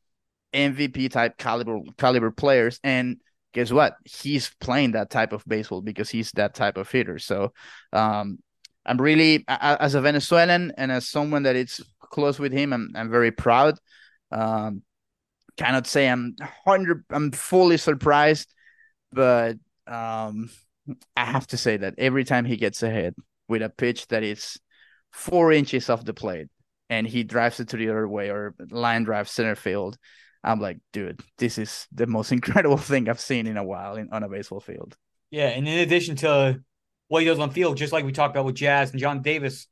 MVP 0.54 1.12
type 1.12 1.38
caliber 1.38 1.80
caliber 1.98 2.32
players. 2.32 2.80
And 2.84 3.18
guess 3.54 3.72
what? 3.72 3.96
He's 4.06 4.52
playing 4.60 4.92
that 4.92 5.10
type 5.10 5.34
of 5.34 5.44
baseball 5.46 5.82
because 5.82 6.10
he's 6.10 6.32
that 6.32 6.54
type 6.54 6.78
of 6.78 6.90
hitter. 6.90 7.20
So 7.20 7.54
um, 7.92 8.40
I'm 8.86 8.98
really 8.98 9.46
as 9.48 9.96
a 9.96 10.02
Venezuelan 10.02 10.74
and 10.78 10.92
as 10.92 11.10
someone 11.10 11.44
that 11.44 11.56
is 11.56 11.82
close 12.14 12.40
with 12.40 12.54
him. 12.54 12.72
I'm 12.72 12.92
I'm 12.96 13.10
very 13.10 13.32
proud. 13.32 13.78
Um, 14.32 14.84
cannot 15.58 15.88
say 15.88 16.08
I'm 16.08 16.36
hundred. 16.66 17.04
I'm 17.10 17.32
fully 17.32 17.78
surprised, 17.78 18.54
but 19.12 19.58
um, 19.88 20.50
I 21.18 21.26
have 21.26 21.48
to 21.48 21.58
say 21.58 21.78
that 21.78 21.96
every 21.98 22.24
time 22.24 22.46
he 22.46 22.56
gets 22.56 22.84
ahead 22.84 23.16
with 23.50 23.62
a 23.62 23.70
pitch 23.70 24.08
that 24.08 24.24
is 24.24 24.58
four 25.12 25.52
inches 25.52 25.90
off 25.90 26.06
the 26.06 26.14
plate 26.14 26.48
and 26.90 27.08
he 27.08 27.24
drives 27.24 27.60
it 27.60 27.70
to 27.70 27.78
the 27.78 27.90
other 27.90 28.08
way 28.08 28.30
or 28.30 28.56
line 28.72 29.04
drive 29.04 29.28
center 29.28 29.56
field, 29.56 29.98
I'm 30.44 30.60
like, 30.60 30.80
dude, 30.92 31.22
this 31.38 31.58
is 31.58 31.88
the 31.92 32.08
most 32.08 32.32
incredible 32.38 32.78
thing 32.78 33.10
I've 33.10 33.20
seen 33.20 33.48
in 33.48 33.58
a 33.58 33.64
while 33.64 33.96
in, 33.96 34.10
on 34.12 34.24
a 34.24 34.30
baseball 34.30 34.60
field. 34.60 34.96
Yeah, 35.32 35.48
and 35.48 35.68
in 35.68 35.80
addition 35.80 36.16
to 36.18 36.62
what 37.08 37.22
he 37.22 37.28
does 37.28 37.40
on 37.40 37.50
field, 37.50 37.78
just 37.78 37.92
like 37.94 38.06
we 38.06 38.12
talked 38.12 38.36
about 38.36 38.46
with 38.46 38.56
Jazz 38.56 38.92
and 38.92 39.00
John 39.00 39.22
Davis, 39.22 39.68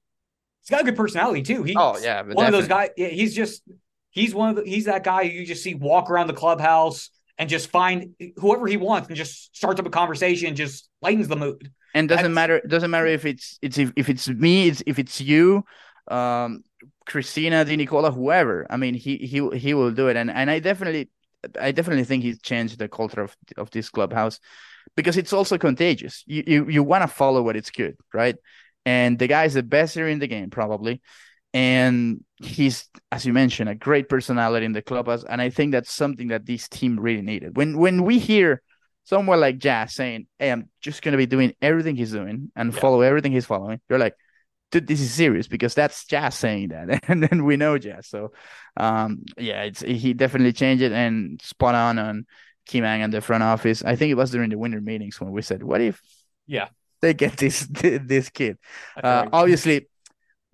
he's 0.62 0.70
got 0.70 0.82
a 0.82 0.84
good 0.84 0.96
personality 0.96 1.42
too. 1.42 1.64
He's 1.64 1.76
oh 1.78 1.98
yeah, 2.02 2.22
one 2.22 2.46
of 2.46 2.52
those 2.52 2.68
guys. 2.68 2.90
Yeah, 2.98 3.08
he's 3.08 3.36
just 3.36 3.64
he's 4.12 4.34
one 4.34 4.50
of 4.50 4.56
the, 4.58 4.70
he's 4.70 4.86
that 4.86 5.04
guy 5.04 5.22
you 5.22 5.46
just 5.46 5.64
see 5.64 5.74
walk 5.74 6.10
around 6.10 6.28
the 6.28 6.34
clubhouse 6.34 7.10
and 7.38 7.50
just 7.50 7.70
find 7.70 8.14
whoever 8.38 8.68
he 8.68 8.78
wants 8.78 9.08
and 9.08 9.18
just 9.18 9.56
starts 9.56 9.80
up 9.80 9.86
a 9.86 9.90
conversation 9.90 10.48
and 10.48 10.58
just 10.58 10.88
lightens 11.02 11.28
the 11.28 11.36
mood. 11.36 11.72
And 11.94 12.08
doesn't 12.08 12.24
That's, 12.24 12.36
matter 12.36 12.62
doesn't 12.68 12.92
matter 12.92 13.08
if 13.08 13.26
it's 13.26 13.58
it's 13.62 13.78
if, 13.78 13.92
if 13.96 14.10
it's 14.10 14.30
me, 14.30 14.68
it's 14.68 14.84
if 14.86 15.00
it's 15.00 15.20
you, 15.20 15.66
um, 16.08 16.64
Christina, 17.06 17.66
De 17.66 17.76
Nicola, 17.76 18.12
whoever. 18.12 18.66
I 18.70 18.78
mean, 18.78 18.94
he 18.94 19.18
he 19.18 19.58
he 19.58 19.74
will 19.74 19.92
do 19.92 20.08
it, 20.08 20.16
and 20.16 20.32
and 20.32 20.50
I 20.50 20.60
definitely 20.60 21.10
I 21.60 21.72
definitely 21.72 22.04
think 22.06 22.24
he's 22.24 22.40
changed 22.42 22.80
the 22.80 22.88
culture 22.88 23.22
of 23.22 23.36
of 23.58 23.72
this 23.72 23.90
clubhouse 23.90 24.40
because 24.96 25.18
it's 25.18 25.34
also 25.34 25.58
contagious. 25.58 26.24
You 26.28 26.44
you, 26.46 26.70
you 26.70 26.84
want 26.84 27.02
to 27.02 27.08
follow 27.08 27.42
what 27.42 27.58
it's 27.58 27.72
good, 27.72 27.98
right? 28.14 28.36
And 28.86 29.20
the 29.20 29.28
guy 29.28 29.46
is 29.46 29.54
the 29.54 29.64
best 29.64 29.96
here 29.96 30.08
in 30.08 30.20
the 30.20 30.28
game, 30.28 30.50
probably. 30.50 31.02
And 31.54 32.24
he's 32.38 32.88
as 33.12 33.26
you 33.26 33.34
mentioned 33.34 33.70
a 33.70 33.76
great 33.76 34.10
personality 34.10 34.66
in 34.66 34.72
the 34.72 34.82
clubhouse 34.82 35.24
and 35.24 35.40
i 35.42 35.50
think 35.50 35.72
that's 35.72 35.92
something 35.92 36.30
that 36.30 36.46
this 36.46 36.68
team 36.68 37.00
really 37.00 37.22
needed. 37.22 37.56
When 37.56 37.78
when 37.78 38.04
we 38.04 38.20
hear 38.20 38.62
someone 39.04 39.40
like 39.40 39.58
jazz 39.58 39.94
saying 39.94 40.28
hey 40.40 40.52
i'm 40.52 40.70
just 40.80 41.02
going 41.02 41.12
to 41.12 41.18
be 41.18 41.26
doing 41.26 41.54
everything 41.62 41.96
he's 41.96 42.12
doing 42.12 42.52
and 42.56 42.74
yeah. 42.74 42.80
follow 42.80 43.02
everything 43.02 43.32
he's 43.32 43.46
following 43.46 43.82
you're 43.90 44.00
like 44.00 44.16
dude 44.72 44.88
this 44.88 45.02
is 45.02 45.12
serious 45.12 45.48
because 45.48 45.74
that's 45.74 46.06
jazz 46.06 46.36
saying 46.36 46.70
that 46.70 47.04
and 47.10 47.24
then 47.24 47.46
we 47.46 47.58
know 47.58 47.78
jazz 47.78 48.08
so 48.08 48.32
um 48.78 49.24
yeah 49.38 49.64
it's 49.64 49.82
he 49.82 50.14
definitely 50.14 50.54
changed 50.54 50.84
it 50.84 50.92
and 50.92 51.42
spot 51.42 51.76
on 51.76 52.00
on 52.00 52.26
Kim 52.68 52.86
Ng 52.86 53.02
and 53.02 53.14
the 53.14 53.22
front 53.22 53.44
office. 53.44 53.84
I 53.84 53.96
think 53.96 54.12
it 54.12 54.16
was 54.16 54.32
during 54.32 54.50
the 54.50 54.58
winter 54.58 54.80
meetings 54.80 55.20
when 55.20 55.32
we 55.32 55.42
said 55.42 55.64
what 55.64 55.82
if 55.82 56.02
yeah 56.48 56.68
they 57.02 57.14
get 57.14 57.38
this 57.38 57.66
this 57.72 58.30
kid 58.30 58.58
uh, 59.04 59.28
obviously 59.32 59.88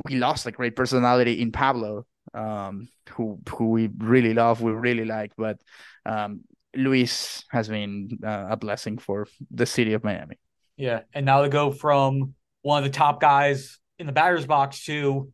we 0.06 0.16
lost 0.16 0.46
a 0.46 0.52
great 0.52 0.76
personality 0.76 1.42
in 1.42 1.52
Pablo, 1.52 2.06
um, 2.34 2.88
who 3.12 3.40
who 3.50 3.70
we 3.70 3.90
really 3.98 4.34
love, 4.34 4.62
we 4.62 4.72
really 4.72 5.06
like. 5.06 5.32
But 5.38 5.60
um, 6.06 6.42
Luis 6.76 7.44
has 7.50 7.68
been 7.68 8.20
uh, 8.24 8.48
a 8.52 8.58
blessing 8.58 8.98
for 8.98 9.28
the 9.52 9.66
city 9.66 9.94
of 9.94 10.04
Miami. 10.04 10.38
Yeah, 10.76 11.02
and 11.14 11.26
now 11.26 11.42
to 11.42 11.50
go 11.50 11.72
from 11.72 12.36
one 12.62 12.84
of 12.84 12.92
the 12.92 12.96
top 12.96 13.20
guys 13.20 13.80
in 13.98 14.06
the 14.06 14.14
batter's 14.14 14.46
box 14.46 14.86
to 14.86 15.32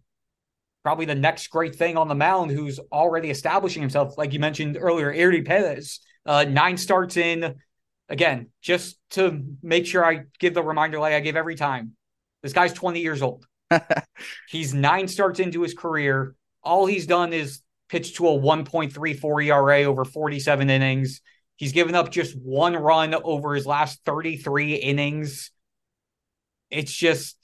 probably 0.83 1.05
the 1.05 1.15
next 1.15 1.47
great 1.47 1.75
thing 1.75 1.97
on 1.97 2.07
the 2.07 2.15
mound, 2.15 2.51
who's 2.51 2.79
already 2.91 3.29
establishing 3.29 3.81
himself, 3.81 4.17
like 4.17 4.33
you 4.33 4.39
mentioned 4.39 4.77
earlier, 4.79 5.13
Eury 5.13 5.45
Perez. 5.45 5.99
Uh, 6.25 6.45
nine 6.45 6.77
starts 6.77 7.17
in. 7.17 7.55
Again, 8.09 8.49
just 8.61 8.97
to 9.11 9.43
make 9.61 9.85
sure 9.85 10.05
I 10.05 10.25
give 10.39 10.53
the 10.53 10.63
reminder 10.63 10.99
like 10.99 11.13
I 11.13 11.19
give 11.19 11.35
every 11.35 11.55
time. 11.55 11.93
This 12.41 12.53
guy's 12.53 12.73
20 12.73 12.99
years 12.99 13.21
old. 13.21 13.45
he's 14.49 14.73
nine 14.73 15.07
starts 15.07 15.39
into 15.39 15.61
his 15.61 15.73
career. 15.73 16.35
All 16.61 16.85
he's 16.85 17.07
done 17.07 17.33
is 17.33 17.61
pitch 17.89 18.15
to 18.15 18.27
a 18.27 18.31
1.34 18.31 19.45
ERA 19.45 19.83
over 19.83 20.05
47 20.05 20.69
innings. 20.69 21.21
He's 21.55 21.71
given 21.71 21.95
up 21.95 22.11
just 22.11 22.35
one 22.35 22.75
run 22.75 23.13
over 23.13 23.55
his 23.55 23.65
last 23.65 24.03
33 24.05 24.75
innings. 24.75 25.51
It's 26.69 26.91
just 26.91 27.37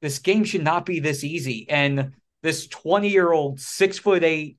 this 0.00 0.18
game 0.18 0.44
should 0.44 0.64
not 0.64 0.86
be 0.86 1.00
this 1.00 1.22
easy. 1.22 1.66
And 1.68 2.12
this 2.42 2.66
20 2.66 3.08
year 3.08 3.30
old, 3.30 3.60
six 3.60 3.98
foot 3.98 4.24
eight, 4.24 4.58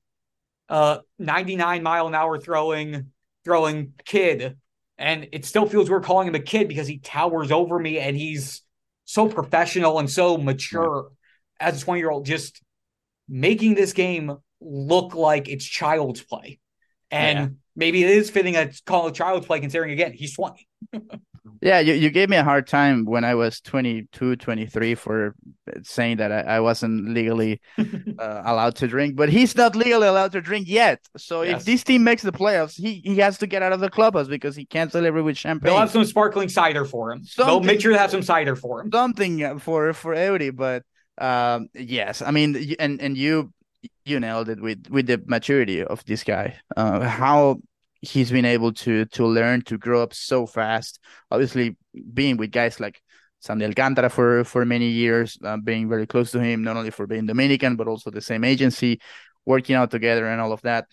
uh, 0.68 0.98
99 1.18 1.82
mile 1.82 2.06
an 2.06 2.14
hour 2.14 2.38
throwing, 2.38 3.12
throwing 3.44 3.92
kid. 4.04 4.56
And 4.98 5.28
it 5.32 5.44
still 5.44 5.66
feels 5.66 5.90
we're 5.90 6.00
calling 6.00 6.28
him 6.28 6.34
a 6.34 6.40
kid 6.40 6.68
because 6.68 6.86
he 6.86 6.98
towers 6.98 7.52
over 7.52 7.78
me 7.78 7.98
and 7.98 8.16
he's 8.16 8.62
so 9.04 9.28
professional 9.28 9.98
and 9.98 10.10
so 10.10 10.38
mature 10.38 11.10
yeah. 11.60 11.68
as 11.68 11.82
a 11.82 11.84
20 11.84 12.00
year 12.00 12.10
old, 12.10 12.24
just 12.24 12.62
making 13.28 13.74
this 13.74 13.92
game 13.92 14.36
look 14.60 15.14
like 15.14 15.48
it's 15.48 15.64
child's 15.64 16.22
play. 16.22 16.58
And 17.10 17.38
yeah. 17.38 17.48
maybe 17.74 18.02
it 18.02 18.10
is 18.10 18.30
fitting 18.30 18.56
a 18.56 18.70
call 18.84 19.08
it 19.08 19.14
child's 19.14 19.46
play 19.46 19.60
considering 19.60 19.92
again, 19.92 20.12
he's 20.12 20.34
20. 20.36 20.66
Yeah, 21.60 21.80
you, 21.80 21.94
you 21.94 22.10
gave 22.10 22.28
me 22.28 22.36
a 22.36 22.44
hard 22.44 22.66
time 22.66 23.04
when 23.04 23.24
I 23.24 23.34
was 23.34 23.60
22, 23.60 24.36
23 24.36 24.94
for 24.94 25.34
saying 25.82 26.18
that 26.18 26.32
I, 26.32 26.40
I 26.40 26.60
wasn't 26.60 27.08
legally 27.08 27.60
uh, 27.78 28.42
allowed 28.44 28.76
to 28.76 28.88
drink, 28.88 29.16
but 29.16 29.28
he's 29.28 29.56
not 29.56 29.74
legally 29.74 30.06
allowed 30.06 30.32
to 30.32 30.40
drink 30.40 30.68
yet. 30.68 31.00
So 31.16 31.42
yes. 31.42 31.60
if 31.60 31.66
this 31.66 31.84
team 31.84 32.04
makes 32.04 32.22
the 32.22 32.32
playoffs, 32.32 32.80
he, 32.80 33.00
he 33.04 33.16
has 33.18 33.38
to 33.38 33.46
get 33.46 33.62
out 33.62 33.72
of 33.72 33.80
the 33.80 33.90
clubhouse 33.90 34.28
because 34.28 34.56
he 34.56 34.66
can't 34.66 34.92
celebrate 34.92 35.22
with 35.22 35.36
champagne. 35.36 35.70
They'll 35.70 35.80
have 35.80 35.90
some 35.90 36.04
sparkling 36.04 36.48
cider 36.48 36.84
for 36.84 37.12
him. 37.12 37.24
Something, 37.24 37.46
They'll 37.46 37.62
make 37.62 37.80
sure 37.80 37.92
to 37.92 37.98
have 37.98 38.10
some 38.10 38.22
cider 38.22 38.56
for 38.56 38.80
him. 38.80 38.90
Something 38.92 39.58
for 39.58 39.92
for 39.92 40.14
Eury, 40.14 40.54
but 40.54 40.82
um, 41.18 41.68
yes, 41.74 42.22
I 42.22 42.30
mean, 42.30 42.74
and 42.78 43.00
and 43.00 43.16
you 43.16 43.52
you 44.04 44.20
nailed 44.20 44.48
it 44.48 44.60
with 44.60 44.86
with 44.90 45.06
the 45.06 45.22
maturity 45.26 45.82
of 45.82 46.04
this 46.04 46.24
guy. 46.24 46.56
Uh, 46.76 47.00
how 47.00 47.60
he's 48.00 48.30
been 48.30 48.44
able 48.44 48.72
to 48.72 49.04
to 49.06 49.26
learn 49.26 49.62
to 49.62 49.78
grow 49.78 50.02
up 50.02 50.14
so 50.14 50.46
fast. 50.46 51.00
Obviously, 51.30 51.76
being 52.12 52.36
with 52.36 52.50
guys 52.50 52.80
like 52.80 53.00
Sandy 53.40 53.64
Alcantara 53.64 54.10
for 54.10 54.44
for 54.44 54.64
many 54.64 54.88
years, 54.88 55.38
uh, 55.44 55.56
being 55.56 55.88
very 55.88 56.06
close 56.06 56.30
to 56.32 56.40
him, 56.40 56.62
not 56.62 56.76
only 56.76 56.90
for 56.90 57.06
being 57.06 57.26
Dominican 57.26 57.76
but 57.76 57.88
also 57.88 58.10
the 58.10 58.20
same 58.20 58.44
agency, 58.44 59.00
working 59.44 59.76
out 59.76 59.90
together 59.90 60.26
and 60.26 60.40
all 60.40 60.52
of 60.52 60.62
that. 60.62 60.86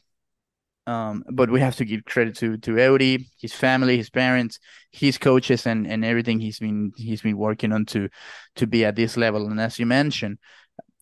Um, 0.86 1.24
but 1.32 1.50
we 1.50 1.62
have 1.62 1.78
to 1.78 1.86
give 1.86 2.04
credit 2.04 2.36
to 2.38 2.58
to 2.58 2.72
Eury, 2.72 3.26
his 3.39 3.54
family, 3.54 3.96
his 3.96 4.10
parents, 4.10 4.60
his 4.92 5.18
coaches, 5.18 5.66
and 5.66 5.88
and 5.88 6.04
everything 6.04 6.39
he's 6.39 6.60
been 6.60 6.92
he's 6.98 7.22
been 7.22 7.38
working 7.38 7.72
on 7.72 7.86
to 7.88 8.10
to 8.56 8.68
be 8.68 8.84
at 8.86 8.96
this 8.96 9.16
level. 9.16 9.48
And 9.48 9.62
as 9.62 9.80
you 9.80 9.86
mentioned, 9.86 10.39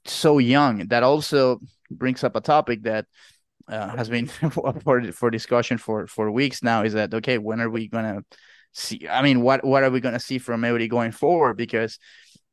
so 0.06 0.38
young. 0.38 0.88
That 0.88 1.04
also 1.04 1.60
brings 1.90 2.24
up 2.24 2.36
a 2.36 2.42
topic 2.42 2.84
that 2.84 3.06
uh, 3.72 3.96
has 3.96 4.10
been 4.10 4.28
for 4.82 5.02
for 5.12 5.32
discussion 5.32 5.78
for 5.78 6.06
for 6.08 6.30
weeks 6.30 6.62
now 6.62 6.84
is 6.84 6.94
that 6.94 7.14
okay 7.14 7.38
when 7.38 7.62
are 7.62 7.70
we 7.70 7.88
gonna 7.88 8.24
see 8.74 9.08
i 9.10 9.22
mean 9.22 9.42
what 9.42 9.64
what 9.66 9.84
are 9.84 9.90
we 9.90 10.00
gonna 10.00 10.20
see 10.20 10.38
from 10.38 10.62
Eury 10.62 10.90
going 10.90 11.12
forward? 11.12 11.58
Because 11.58 11.98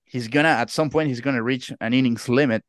he's 0.05 0.29
gonna 0.29 0.49
at 0.49 0.71
some 0.71 0.91
point 0.91 1.09
he's 1.09 1.21
gonna 1.21 1.43
reach 1.43 1.73
an 1.81 1.93
innings 1.93 2.29
limit. 2.29 2.65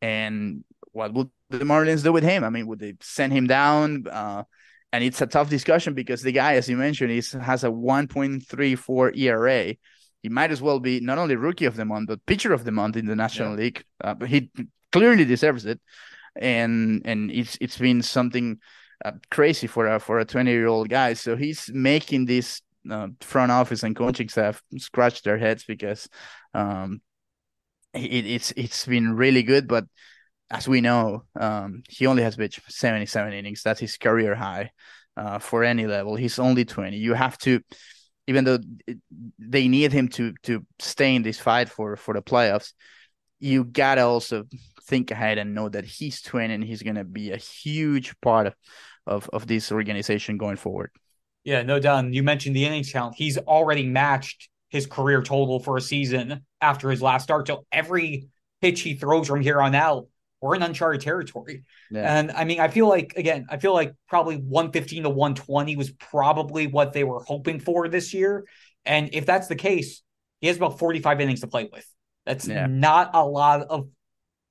And 0.00 0.64
what 0.92 1.12
would 1.14 1.30
the 1.50 1.64
marlins 1.64 2.04
do 2.04 2.12
with 2.12 2.24
him? 2.24 2.44
I 2.44 2.50
mean 2.50 2.66
would 2.66 2.78
they 2.78 2.94
send 3.00 3.32
him 3.32 3.46
down? 3.46 4.06
Uh, 4.06 4.44
and 4.92 5.02
it's 5.02 5.20
a 5.20 5.26
tough 5.26 5.50
discussion 5.50 5.94
because 5.94 6.22
the 6.22 6.32
guy 6.32 6.54
as 6.54 6.68
you 6.68 6.76
mentioned 6.76 7.10
is 7.10 7.32
has 7.32 7.64
a 7.64 7.68
1.34 7.68 9.16
era 9.16 9.74
he 10.22 10.28
might 10.28 10.50
as 10.50 10.62
well 10.62 10.80
be 10.80 11.00
not 11.00 11.18
only 11.18 11.36
rookie 11.36 11.64
of 11.64 11.76
the 11.76 11.84
month 11.84 12.08
but 12.08 12.24
pitcher 12.26 12.52
of 12.52 12.64
the 12.64 12.72
month 12.72 12.96
in 12.96 13.06
the 13.06 13.16
national 13.16 13.50
yeah. 13.50 13.56
league. 13.56 13.84
Uh, 14.02 14.14
he 14.24 14.50
clearly 14.92 15.24
deserves 15.24 15.66
it 15.66 15.80
and 16.36 17.02
and 17.04 17.30
it's 17.30 17.56
it's 17.60 17.78
been 17.78 18.02
something 18.02 18.58
uh, 19.04 19.12
crazy 19.30 19.66
for 19.66 19.86
a 19.86 20.00
for 20.00 20.18
a 20.18 20.24
20 20.24 20.50
year 20.50 20.66
old 20.66 20.88
guy. 20.88 21.14
So 21.14 21.36
he's 21.36 21.70
making 21.72 22.26
this 22.26 22.62
uh, 22.90 23.08
front 23.20 23.52
office 23.52 23.82
and 23.82 23.96
coaching 23.96 24.28
staff 24.28 24.62
scratch 24.78 25.22
their 25.22 25.38
heads 25.38 25.64
because 25.64 26.08
um, 26.52 27.00
it, 27.94 28.26
it's 28.26 28.52
it's 28.56 28.86
been 28.86 29.14
really 29.16 29.42
good, 29.42 29.68
but 29.68 29.84
as 30.50 30.68
we 30.68 30.80
know, 30.80 31.24
um, 31.38 31.82
he 31.88 32.06
only 32.06 32.22
has 32.22 32.36
pitched 32.36 32.60
77 32.70 33.32
innings. 33.32 33.62
That's 33.62 33.80
his 33.80 33.96
career 33.96 34.34
high 34.34 34.70
uh, 35.16 35.38
for 35.38 35.64
any 35.64 35.86
level. 35.86 36.16
He's 36.16 36.38
only 36.38 36.64
20. 36.64 36.96
You 36.96 37.14
have 37.14 37.38
to, 37.38 37.60
even 38.26 38.44
though 38.44 38.58
they 39.38 39.68
need 39.68 39.92
him 39.92 40.08
to 40.08 40.34
to 40.44 40.64
stay 40.78 41.14
in 41.14 41.22
this 41.22 41.40
fight 41.40 41.68
for 41.68 41.96
for 41.96 42.14
the 42.14 42.22
playoffs, 42.22 42.72
you 43.40 43.64
gotta 43.64 44.02
also 44.02 44.44
think 44.86 45.10
ahead 45.10 45.38
and 45.38 45.54
know 45.54 45.68
that 45.68 45.84
he's 45.84 46.22
20 46.22 46.54
and 46.54 46.64
he's 46.64 46.82
going 46.82 46.96
to 46.96 47.04
be 47.04 47.32
a 47.32 47.36
huge 47.36 48.14
part 48.20 48.46
of, 48.46 48.54
of, 49.06 49.30
of 49.32 49.46
this 49.46 49.72
organization 49.72 50.38
going 50.38 50.56
forward. 50.56 50.90
Yeah, 51.44 51.62
no 51.62 51.78
doubt. 51.78 52.12
You 52.12 52.22
mentioned 52.22 52.56
the 52.56 52.64
innings 52.64 52.90
count. 52.90 53.14
He's 53.16 53.38
already 53.38 53.86
matched 53.86 54.48
his 54.68 54.86
career 54.86 55.22
total 55.22 55.60
for 55.60 55.76
a 55.76 55.80
season 55.80 56.44
after 56.60 56.90
his 56.90 57.02
last 57.02 57.24
start. 57.24 57.46
So 57.46 57.66
every 57.70 58.28
pitch 58.60 58.80
he 58.80 58.94
throws 58.94 59.28
from 59.28 59.40
here 59.40 59.60
on 59.60 59.74
out, 59.74 60.08
we're 60.40 60.54
in 60.54 60.62
uncharted 60.62 61.00
territory. 61.00 61.64
Yeah. 61.90 62.18
And 62.18 62.30
I 62.32 62.44
mean, 62.44 62.60
I 62.60 62.68
feel 62.68 62.88
like, 62.88 63.14
again, 63.16 63.46
I 63.48 63.56
feel 63.56 63.72
like 63.72 63.94
probably 64.08 64.36
115 64.36 65.04
to 65.04 65.10
120 65.10 65.76
was 65.76 65.90
probably 65.92 66.66
what 66.66 66.92
they 66.92 67.04
were 67.04 67.22
hoping 67.22 67.60
for 67.60 67.88
this 67.88 68.12
year. 68.12 68.44
And 68.84 69.10
if 69.12 69.26
that's 69.26 69.48
the 69.48 69.54
case, 69.54 70.02
he 70.40 70.48
has 70.48 70.56
about 70.56 70.78
45 70.78 71.20
innings 71.20 71.40
to 71.40 71.46
play 71.46 71.68
with. 71.72 71.86
That's 72.26 72.46
yeah. 72.46 72.66
not 72.66 73.10
a 73.14 73.24
lot 73.24 73.62
of 73.62 73.88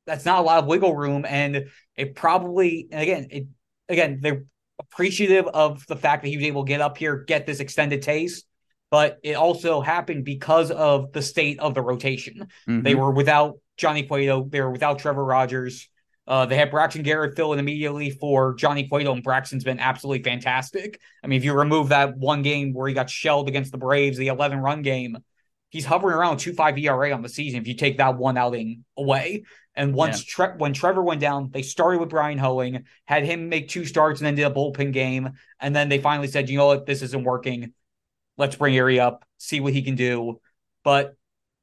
that's 0.06 0.26
not 0.26 0.40
a 0.40 0.42
lot 0.42 0.60
of 0.60 0.68
wiggle 0.68 0.96
room, 0.96 1.26
and 1.28 1.70
it 1.96 2.16
probably 2.16 2.88
and 2.92 3.02
again 3.02 3.28
it 3.30 3.48
again 3.90 4.20
they're 4.22 4.46
appreciative 4.80 5.48
of 5.48 5.86
the 5.88 5.96
fact 5.96 6.24
that 6.24 6.30
he 6.30 6.38
was 6.38 6.46
able 6.46 6.66
to 6.66 6.70
get 6.70 6.82
up 6.82 6.98
here, 6.98 7.18
get 7.18 7.46
this 7.46 7.60
extended 7.60 8.02
taste, 8.02 8.46
but 8.92 9.20
it 9.24 9.34
also 9.34 9.82
happened 9.82 10.26
because 10.26 10.72
of 10.72 11.12
the 11.14 11.22
state 11.22 11.60
of 11.60 11.74
the 11.74 11.82
rotation. 11.82 12.48
Mm-hmm. 12.68 12.82
They 12.82 12.96
were 12.96 13.12
without 13.12 13.60
Johnny 13.78 14.04
Cueto, 14.04 14.46
they 14.50 14.62
were 14.62 14.72
without 14.72 15.00
Trevor 15.00 15.24
Rogers. 15.24 15.90
Uh, 16.26 16.46
they 16.46 16.56
had 16.56 16.72
Braxton 16.72 17.04
Garrett 17.04 17.36
fill 17.36 17.52
in 17.52 17.60
immediately 17.60 18.10
for 18.10 18.54
Johnny 18.54 18.88
Cueto, 18.88 19.12
and 19.12 19.24
Braxton's 19.24 19.66
been 19.66 19.80
absolutely 19.80 20.24
fantastic. 20.24 21.00
I 21.22 21.28
mean, 21.28 21.38
if 21.38 21.44
you 21.44 21.54
remove 21.54 21.90
that 21.90 22.16
one 22.16 22.44
game 22.44 22.74
where 22.74 22.88
he 22.88 22.94
got 22.94 23.10
shelled 23.10 23.50
against 23.50 23.74
the 23.74 23.78
Braves, 23.78 24.18
the 24.18 24.28
11 24.28 24.60
run 24.60 24.84
game, 24.84 25.18
he's 25.74 25.86
hovering 25.86 26.16
around 26.16 26.38
two 26.38 26.54
five 26.54 26.78
ERA 26.78 27.12
on 27.12 27.24
the 27.24 27.28
season 27.28 27.60
if 27.60 27.68
you 27.68 27.74
take 27.74 27.98
that 27.98 28.16
one 28.16 28.38
outing 28.38 28.86
away. 28.96 29.44
And 29.76 29.96
once 29.96 30.20
yeah. 30.20 30.26
Tre- 30.28 30.58
when 30.58 30.72
Trevor 30.72 31.02
went 31.02 31.20
down, 31.20 31.50
they 31.52 31.64
started 31.64 32.00
with 32.00 32.10
Bryan 32.10 32.38
Hoeing, 32.38 32.86
had 33.06 33.26
him 33.26 33.50
make 33.50 33.70
two 33.70 33.84
starts 33.86 34.22
and 34.22 34.28
then 34.28 34.36
did 34.36 34.46
a 34.46 34.54
bullpen 34.54 34.94
game. 34.94 35.32
And 35.60 35.76
then 35.76 35.90
they 35.90 35.98
finally 35.98 36.28
said, 36.28 36.48
you 36.48 36.60
know 36.60 36.68
what, 36.68 36.86
this 36.86 37.02
isn't 37.02 37.24
working. 37.24 37.74
Let's 38.38 38.56
bring 38.56 38.76
Eury 38.76 39.00
up, 39.00 39.26
see 39.40 39.60
what 39.60 39.74
he 39.74 39.82
can 39.82 39.96
do. 39.96 40.40
But 40.84 41.16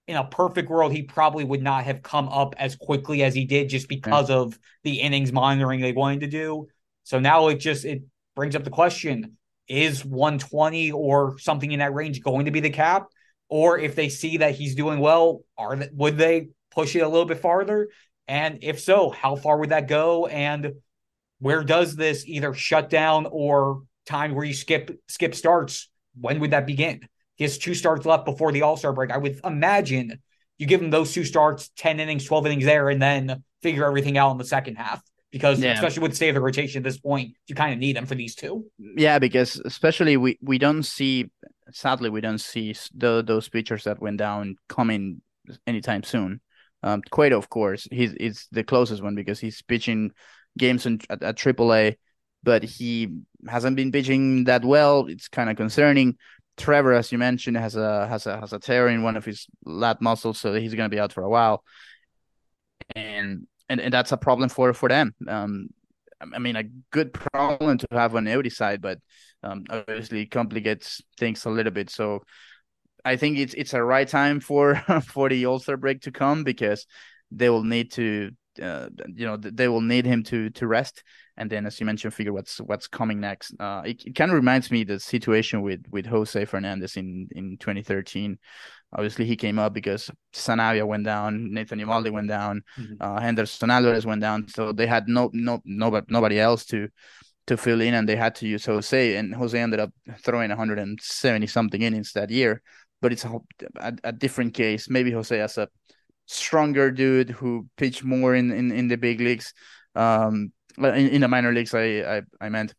in 0.08 0.16
a 0.16 0.24
perfect 0.24 0.68
world, 0.68 0.90
he 0.90 1.02
probably 1.02 1.44
would 1.44 1.62
not 1.62 1.84
have 1.84 2.02
come 2.02 2.28
up 2.28 2.56
as 2.58 2.74
quickly 2.74 3.22
as 3.22 3.32
he 3.32 3.44
did 3.44 3.68
just 3.68 3.88
because 3.88 4.28
mm. 4.28 4.34
of 4.34 4.58
the 4.82 5.00
innings 5.00 5.32
monitoring 5.32 5.80
they 5.80 5.92
wanted 5.92 6.20
to 6.20 6.26
do. 6.26 6.66
So 7.04 7.20
now 7.20 7.46
it 7.46 7.58
just 7.58 7.84
it 7.84 8.02
brings 8.34 8.56
up 8.56 8.64
the 8.64 8.70
question: 8.70 9.36
Is 9.68 10.04
120 10.04 10.90
or 10.90 11.38
something 11.38 11.70
in 11.70 11.78
that 11.78 11.94
range 11.94 12.22
going 12.22 12.46
to 12.46 12.50
be 12.50 12.58
the 12.58 12.70
cap? 12.70 13.06
Or 13.50 13.78
if 13.78 13.96
they 13.96 14.08
see 14.08 14.38
that 14.38 14.54
he's 14.54 14.74
doing 14.74 15.00
well, 15.00 15.42
are 15.58 15.76
they, 15.76 15.88
would 15.92 16.16
they 16.16 16.48
push 16.70 16.94
it 16.94 17.00
a 17.00 17.08
little 17.08 17.26
bit 17.26 17.38
farther? 17.38 17.88
And 18.28 18.60
if 18.62 18.80
so, 18.80 19.10
how 19.10 19.34
far 19.34 19.58
would 19.58 19.70
that 19.70 19.88
go? 19.88 20.26
And 20.26 20.74
where 21.40 21.64
does 21.64 21.96
this 21.96 22.24
either 22.26 22.54
shut 22.54 22.88
down 22.88 23.26
or 23.28 23.82
time 24.06 24.34
where 24.34 24.44
you 24.44 24.54
skip 24.54 25.00
skip 25.08 25.34
starts? 25.34 25.90
When 26.18 26.38
would 26.40 26.52
that 26.52 26.66
begin? 26.66 27.00
He 27.34 27.44
has 27.44 27.58
two 27.58 27.74
starts 27.74 28.06
left 28.06 28.24
before 28.24 28.52
the 28.52 28.62
All 28.62 28.76
Star 28.76 28.92
break. 28.92 29.10
I 29.10 29.16
would 29.16 29.40
imagine 29.44 30.20
you 30.58 30.66
give 30.66 30.82
him 30.82 30.90
those 30.90 31.12
two 31.12 31.24
starts, 31.24 31.70
10 31.78 31.98
innings, 31.98 32.26
12 32.26 32.46
innings 32.46 32.64
there, 32.66 32.90
and 32.90 33.00
then 33.00 33.42
figure 33.62 33.86
everything 33.86 34.18
out 34.18 34.30
in 34.32 34.36
the 34.38 34.44
second 34.44 34.76
half. 34.76 35.02
Because 35.32 35.58
yeah. 35.58 35.72
especially 35.72 36.02
with 36.02 36.10
the 36.10 36.16
state 36.16 36.28
of 36.28 36.34
the 36.34 36.40
rotation 36.40 36.80
at 36.80 36.84
this 36.84 36.98
point, 36.98 37.34
you 37.46 37.54
kind 37.54 37.72
of 37.72 37.78
need 37.78 37.96
them 37.96 38.04
for 38.04 38.14
these 38.14 38.34
two. 38.34 38.66
Yeah, 38.78 39.18
because 39.18 39.60
especially 39.64 40.16
we 40.16 40.38
we 40.42 40.58
don't 40.58 40.82
see 40.82 41.30
sadly 41.72 42.10
we 42.10 42.20
don't 42.20 42.38
see 42.38 42.74
the 42.94 43.22
those 43.22 43.48
pitchers 43.48 43.84
that 43.84 44.00
went 44.00 44.18
down 44.18 44.56
coming 44.68 45.22
anytime 45.66 46.02
soon. 46.02 46.40
Um, 46.82 47.02
Cueto, 47.10 47.36
of 47.36 47.48
course, 47.48 47.86
he's 47.90 48.12
is 48.14 48.46
the 48.52 48.64
closest 48.64 49.02
one 49.02 49.14
because 49.14 49.38
he's 49.38 49.62
pitching 49.62 50.12
games 50.58 50.86
in, 50.86 51.00
at, 51.10 51.22
at 51.22 51.36
AAA, 51.36 51.96
but 52.42 52.62
he 52.62 53.08
hasn't 53.48 53.76
been 53.76 53.92
pitching 53.92 54.44
that 54.44 54.64
well. 54.64 55.06
It's 55.06 55.28
kind 55.28 55.50
of 55.50 55.56
concerning. 55.56 56.16
Trevor, 56.56 56.92
as 56.92 57.10
you 57.10 57.18
mentioned, 57.18 57.56
has 57.56 57.76
a 57.76 58.06
has 58.08 58.26
a 58.26 58.38
has 58.40 58.52
a 58.52 58.58
tear 58.58 58.88
in 58.88 59.02
one 59.02 59.16
of 59.16 59.24
his 59.24 59.46
lat 59.64 60.00
muscles, 60.00 60.38
so 60.38 60.54
he's 60.54 60.74
going 60.74 60.90
to 60.90 60.94
be 60.94 61.00
out 61.00 61.12
for 61.12 61.22
a 61.22 61.30
while, 61.30 61.64
and 62.94 63.46
and, 63.68 63.80
and 63.80 63.92
that's 63.92 64.12
a 64.12 64.16
problem 64.16 64.48
for 64.48 64.72
for 64.74 64.88
them. 64.88 65.14
Um, 65.26 65.68
I 66.20 66.38
mean, 66.38 66.56
a 66.56 66.64
good 66.90 67.14
problem 67.14 67.78
to 67.78 67.86
have 67.92 68.14
on 68.14 68.24
the 68.24 68.50
side, 68.50 68.82
but 68.82 68.98
um, 69.42 69.64
obviously 69.70 70.26
complicates 70.26 71.00
things 71.18 71.44
a 71.44 71.50
little 71.50 71.72
bit. 71.72 71.90
So 71.90 72.22
I 73.04 73.16
think 73.16 73.38
it's 73.38 73.54
it's 73.54 73.74
a 73.74 73.82
right 73.82 74.08
time 74.08 74.40
for 74.40 74.76
for 75.06 75.28
the 75.28 75.46
All 75.46 75.58
Star 75.58 75.76
break 75.76 76.02
to 76.02 76.12
come 76.12 76.44
because 76.44 76.86
they 77.30 77.48
will 77.50 77.64
need 77.64 77.92
to 77.92 78.30
uh, 78.62 78.88
you 79.14 79.26
know 79.26 79.36
they 79.36 79.68
will 79.68 79.80
need 79.80 80.04
him 80.04 80.22
to 80.24 80.50
to 80.50 80.66
rest 80.66 81.02
and 81.36 81.48
then 81.48 81.66
as 81.66 81.78
you 81.78 81.86
mentioned 81.86 82.12
figure 82.12 82.32
what's 82.32 82.58
what's 82.58 82.88
coming 82.88 83.20
next 83.20 83.54
uh 83.60 83.82
it, 83.84 84.04
it 84.04 84.14
kind 84.14 84.30
of 84.30 84.34
reminds 84.34 84.70
me 84.70 84.82
the 84.82 84.98
situation 84.98 85.62
with 85.62 85.84
with 85.90 86.04
jose 86.04 86.44
fernandez 86.44 86.96
in 86.96 87.28
in 87.32 87.56
2013 87.58 88.38
obviously 88.92 89.24
he 89.24 89.36
came 89.36 89.58
up 89.58 89.72
because 89.72 90.10
sanabia 90.34 90.86
went 90.86 91.04
down 91.04 91.52
nathan 91.52 91.78
Eovaldi 91.78 92.10
went 92.10 92.28
down 92.28 92.62
mm-hmm. 92.78 92.94
uh 93.00 93.20
henderson 93.20 93.70
alvarez 93.70 94.04
went 94.04 94.20
down 94.20 94.48
so 94.48 94.72
they 94.72 94.86
had 94.86 95.08
no 95.08 95.30
no 95.32 95.60
nobody 95.64 96.06
nobody 96.10 96.40
else 96.40 96.64
to 96.66 96.88
to 97.50 97.56
fill 97.56 97.80
in 97.80 97.94
and 97.94 98.08
they 98.08 98.16
had 98.16 98.34
to 98.34 98.46
use 98.46 98.64
jose 98.64 99.16
and 99.16 99.34
jose 99.34 99.58
ended 99.58 99.80
up 99.80 99.92
throwing 100.24 100.48
170 100.48 101.46
something 101.46 101.82
innings 101.82 102.12
that 102.12 102.30
year 102.30 102.62
but 103.02 103.12
it's 103.12 103.24
a, 103.24 103.38
a, 103.76 103.92
a 104.04 104.12
different 104.12 104.54
case 104.54 104.88
maybe 104.88 105.10
jose 105.10 105.36
has 105.36 105.58
a 105.58 105.68
stronger 106.30 106.92
dude 106.92 107.30
who 107.30 107.66
pitched 107.76 108.04
more 108.04 108.36
in, 108.36 108.52
in, 108.52 108.70
in 108.70 108.86
the 108.86 108.96
big 108.96 109.20
leagues, 109.20 109.52
um, 109.96 110.52
in, 110.78 111.08
in 111.08 111.20
the 111.20 111.28
minor 111.28 111.52
leagues. 111.52 111.74
I, 111.74 112.18
I, 112.18 112.22
I 112.40 112.48
meant, 112.48 112.72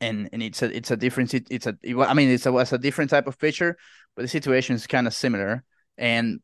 and 0.00 0.28
and 0.32 0.42
it's 0.42 0.60
a 0.62 0.76
it's 0.76 0.90
a 0.90 0.96
different 0.96 1.32
it's 1.32 1.66
a 1.66 1.74
I 1.84 2.12
mean 2.12 2.28
it's 2.28 2.44
a 2.44 2.52
was 2.52 2.72
a 2.72 2.78
different 2.78 3.10
type 3.10 3.26
of 3.26 3.38
pitcher, 3.38 3.78
but 4.14 4.22
the 4.22 4.28
situation 4.28 4.76
is 4.76 4.86
kind 4.86 5.06
of 5.06 5.14
similar. 5.14 5.64
And 5.96 6.40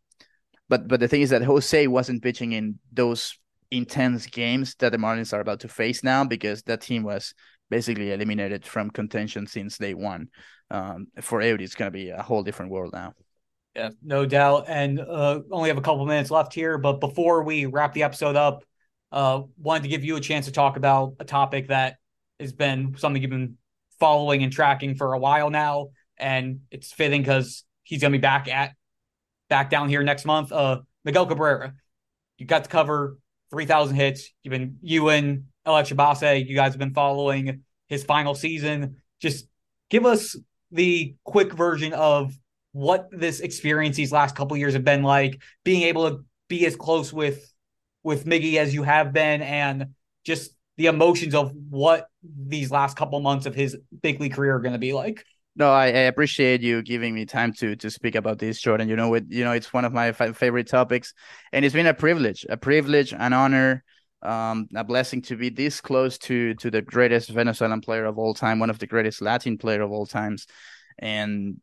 but 0.68 0.88
but 0.88 1.00
the 1.00 1.08
thing 1.08 1.20
is 1.20 1.30
that 1.30 1.42
Jose 1.42 1.86
wasn't 1.86 2.22
pitching 2.22 2.52
in 2.52 2.78
those 2.90 3.38
intense 3.72 4.26
games 4.26 4.76
that 4.76 4.92
the 4.92 4.98
Marlins 4.98 5.32
are 5.32 5.40
about 5.40 5.60
to 5.60 5.68
face 5.68 6.04
now 6.04 6.24
because 6.24 6.62
that 6.64 6.82
team 6.82 7.02
was 7.02 7.34
basically 7.70 8.12
eliminated 8.12 8.66
from 8.66 8.90
contention 8.90 9.46
since 9.46 9.78
day 9.78 9.94
one. 9.94 10.28
Um, 10.70 11.06
for 11.20 11.40
Eury, 11.40 11.62
it's 11.62 11.74
going 11.74 11.90
to 11.90 11.98
be 11.98 12.10
a 12.10 12.22
whole 12.22 12.42
different 12.42 12.70
world 12.70 12.92
now. 12.92 13.14
Yeah, 13.74 13.90
no 14.02 14.26
doubt. 14.26 14.66
And 14.68 15.00
uh, 15.00 15.40
only 15.50 15.70
have 15.70 15.78
a 15.78 15.82
couple 15.82 16.04
minutes 16.04 16.30
left 16.30 16.52
here, 16.52 16.76
but 16.76 17.00
before 17.00 17.42
we 17.42 17.64
wrap 17.64 17.94
the 17.94 18.02
episode 18.02 18.36
up, 18.36 18.62
uh, 19.10 19.42
wanted 19.56 19.84
to 19.84 19.88
give 19.88 20.04
you 20.04 20.16
a 20.16 20.20
chance 20.20 20.44
to 20.46 20.52
talk 20.52 20.76
about 20.76 21.14
a 21.18 21.24
topic 21.24 21.68
that 21.68 21.96
has 22.38 22.52
been 22.52 22.94
something 22.98 23.22
you've 23.22 23.30
been 23.30 23.56
following 23.98 24.42
and 24.42 24.52
tracking 24.52 24.94
for 24.94 25.14
a 25.14 25.18
while 25.18 25.48
now, 25.48 25.88
and 26.18 26.60
it's 26.70 26.92
fitting 26.92 27.22
because 27.22 27.64
he's 27.84 28.02
going 28.02 28.12
to 28.12 28.18
be 28.18 28.22
back 28.22 28.48
at 28.48 28.74
back 29.48 29.70
down 29.70 29.88
here 29.88 30.02
next 30.02 30.24
month. 30.26 30.52
Uh, 30.52 30.80
Miguel 31.04 31.26
Cabrera, 31.26 31.74
you 32.36 32.46
got 32.46 32.64
to 32.64 32.70
cover 32.70 33.16
three 33.52 33.66
thousand 33.66 33.94
hits. 33.94 34.32
You've 34.42 34.50
been 34.50 34.78
you 34.82 35.10
and 35.10 35.44
El 35.64 35.74
Extrabase, 35.74 36.48
you 36.48 36.56
guys 36.56 36.72
have 36.72 36.80
been 36.80 36.94
following 36.94 37.62
his 37.86 38.02
final 38.02 38.34
season. 38.34 38.96
Just 39.20 39.46
give 39.90 40.04
us 40.04 40.36
the 40.72 41.14
quick 41.22 41.52
version 41.52 41.92
of 41.92 42.36
what 42.72 43.08
this 43.12 43.40
experience 43.40 43.96
these 43.96 44.10
last 44.10 44.34
couple 44.34 44.56
years 44.56 44.72
have 44.72 44.84
been 44.84 45.02
like, 45.02 45.40
being 45.62 45.82
able 45.82 46.10
to 46.10 46.24
be 46.48 46.66
as 46.66 46.74
close 46.74 47.12
with 47.12 47.52
with 48.02 48.24
Miggy 48.24 48.56
as 48.56 48.74
you 48.74 48.82
have 48.82 49.12
been, 49.12 49.42
and 49.42 49.88
just 50.24 50.56
the 50.78 50.86
emotions 50.86 51.34
of 51.34 51.52
what 51.68 52.08
these 52.22 52.70
last 52.70 52.96
couple 52.96 53.20
months 53.20 53.46
of 53.46 53.54
his 53.54 53.76
big 54.02 54.20
league 54.20 54.32
career 54.32 54.56
are 54.56 54.60
going 54.60 54.72
to 54.72 54.78
be 54.78 54.94
like. 54.94 55.24
No, 55.54 55.70
I, 55.70 55.86
I, 55.86 56.04
appreciate 56.08 56.62
you 56.62 56.80
giving 56.82 57.14
me 57.14 57.26
time 57.26 57.52
to 57.54 57.76
to 57.76 57.90
speak 57.90 58.14
about 58.14 58.38
this, 58.38 58.58
Jordan. 58.58 58.88
You 58.88 58.96
know, 58.96 59.12
it 59.14 59.24
you 59.28 59.44
know 59.44 59.52
it's 59.52 59.72
one 59.72 59.84
of 59.84 59.92
my 59.92 60.12
favorite 60.12 60.66
topics, 60.68 61.12
and 61.52 61.64
it's 61.64 61.74
been 61.74 61.86
a 61.86 61.92
privilege, 61.94 62.46
a 62.48 62.56
privilege, 62.56 63.12
an 63.12 63.34
honor, 63.34 63.84
um, 64.22 64.68
a 64.74 64.82
blessing 64.82 65.20
to 65.22 65.36
be 65.36 65.50
this 65.50 65.80
close 65.82 66.16
to 66.18 66.54
to 66.54 66.70
the 66.70 66.80
greatest 66.80 67.28
Venezuelan 67.28 67.82
player 67.82 68.06
of 68.06 68.18
all 68.18 68.32
time, 68.32 68.60
one 68.60 68.70
of 68.70 68.78
the 68.78 68.86
greatest 68.86 69.20
Latin 69.20 69.58
player 69.58 69.82
of 69.82 69.92
all 69.92 70.06
times, 70.06 70.46
and 70.98 71.60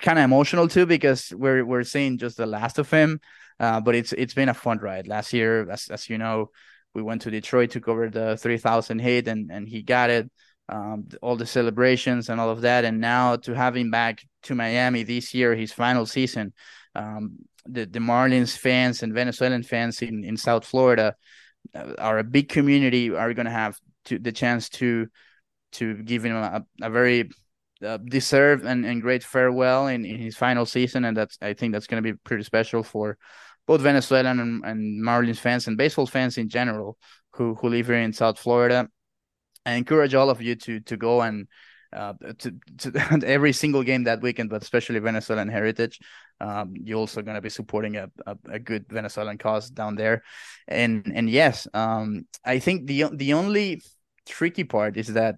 kind 0.00 0.18
of 0.18 0.24
emotional 0.24 0.68
too 0.68 0.86
because 0.86 1.32
we're 1.34 1.64
we're 1.64 1.84
seeing 1.84 2.18
just 2.18 2.36
the 2.36 2.46
last 2.46 2.78
of 2.78 2.90
him. 2.90 3.20
Uh, 3.58 3.80
but 3.80 3.94
it's 3.94 4.12
it's 4.12 4.34
been 4.34 4.48
a 4.48 4.54
fun 4.54 4.78
ride. 4.78 5.06
Last 5.06 5.32
year, 5.32 5.70
as 5.70 5.88
as 5.88 6.10
you 6.10 6.18
know, 6.18 6.50
we 6.94 7.02
went 7.02 7.22
to 7.22 7.30
Detroit 7.30 7.70
to 7.70 7.80
cover 7.80 8.10
the 8.10 8.36
3,000 8.36 8.98
hit, 8.98 9.28
and 9.28 9.50
and 9.50 9.68
he 9.68 9.82
got 9.82 10.10
it. 10.10 10.30
Um, 10.68 11.08
all 11.20 11.36
the 11.36 11.46
celebrations 11.46 12.28
and 12.28 12.40
all 12.40 12.48
of 12.48 12.62
that, 12.62 12.84
and 12.84 13.00
now 13.00 13.36
to 13.36 13.54
have 13.54 13.76
him 13.76 13.90
back 13.90 14.24
to 14.44 14.54
Miami 14.54 15.02
this 15.02 15.34
year, 15.34 15.54
his 15.54 15.72
final 15.72 16.06
season. 16.06 16.52
Um, 16.94 17.38
the 17.66 17.84
the 17.84 17.98
Marlins 17.98 18.56
fans 18.56 19.02
and 19.02 19.12
Venezuelan 19.12 19.62
fans 19.64 20.02
in 20.02 20.24
in 20.24 20.36
South 20.36 20.64
Florida 20.64 21.14
uh, 21.74 21.94
are 21.98 22.18
a 22.18 22.24
big 22.24 22.48
community. 22.48 23.10
Are 23.10 23.34
going 23.34 23.46
to 23.46 23.52
have 23.52 23.78
to 24.06 24.18
the 24.18 24.32
chance 24.32 24.68
to 24.70 25.08
to 25.72 26.02
give 26.02 26.24
him 26.24 26.36
a, 26.36 26.64
a 26.80 26.90
very 26.90 27.30
uh, 27.84 27.98
deserved 27.98 28.64
and, 28.64 28.84
and 28.84 29.02
great 29.02 29.24
farewell 29.24 29.88
in, 29.88 30.04
in 30.04 30.18
his 30.18 30.36
final 30.36 30.66
season, 30.66 31.04
and 31.04 31.16
that's 31.16 31.38
I 31.42 31.54
think 31.54 31.72
that's 31.72 31.86
going 31.86 32.02
to 32.02 32.12
be 32.12 32.18
pretty 32.24 32.44
special 32.44 32.82
for 32.82 33.18
both 33.66 33.80
Venezuelan 33.80 34.40
and, 34.40 34.64
and 34.64 35.04
Marlins 35.04 35.38
fans 35.38 35.66
and 35.66 35.76
baseball 35.76 36.06
fans 36.06 36.38
in 36.38 36.48
general 36.48 36.96
who 37.32 37.54
who 37.54 37.68
live 37.68 37.86
here 37.86 37.96
in 37.96 38.12
South 38.12 38.38
Florida. 38.38 38.88
I 39.64 39.72
encourage 39.74 40.14
all 40.14 40.30
of 40.30 40.42
you 40.42 40.56
to 40.56 40.80
to 40.80 40.96
go 40.96 41.22
and 41.22 41.46
uh, 41.92 42.14
to, 42.38 42.54
to 42.78 43.22
every 43.26 43.52
single 43.52 43.82
game 43.82 44.04
that 44.04 44.22
weekend, 44.22 44.50
but 44.50 44.62
especially 44.62 44.98
Venezuelan 44.98 45.48
heritage. 45.48 46.00
Um, 46.40 46.74
you're 46.74 46.98
also 46.98 47.22
going 47.22 47.34
to 47.36 47.40
be 47.40 47.50
supporting 47.50 47.96
a, 47.96 48.10
a, 48.26 48.36
a, 48.50 48.58
good 48.58 48.86
Venezuelan 48.88 49.38
cause 49.38 49.70
down 49.70 49.94
there, 49.94 50.22
and 50.66 51.12
and 51.14 51.30
yes, 51.30 51.68
um, 51.74 52.26
I 52.44 52.58
think 52.58 52.86
the 52.86 53.04
the 53.12 53.34
only 53.34 53.82
tricky 54.26 54.64
part 54.64 54.96
is 54.96 55.08
that 55.08 55.36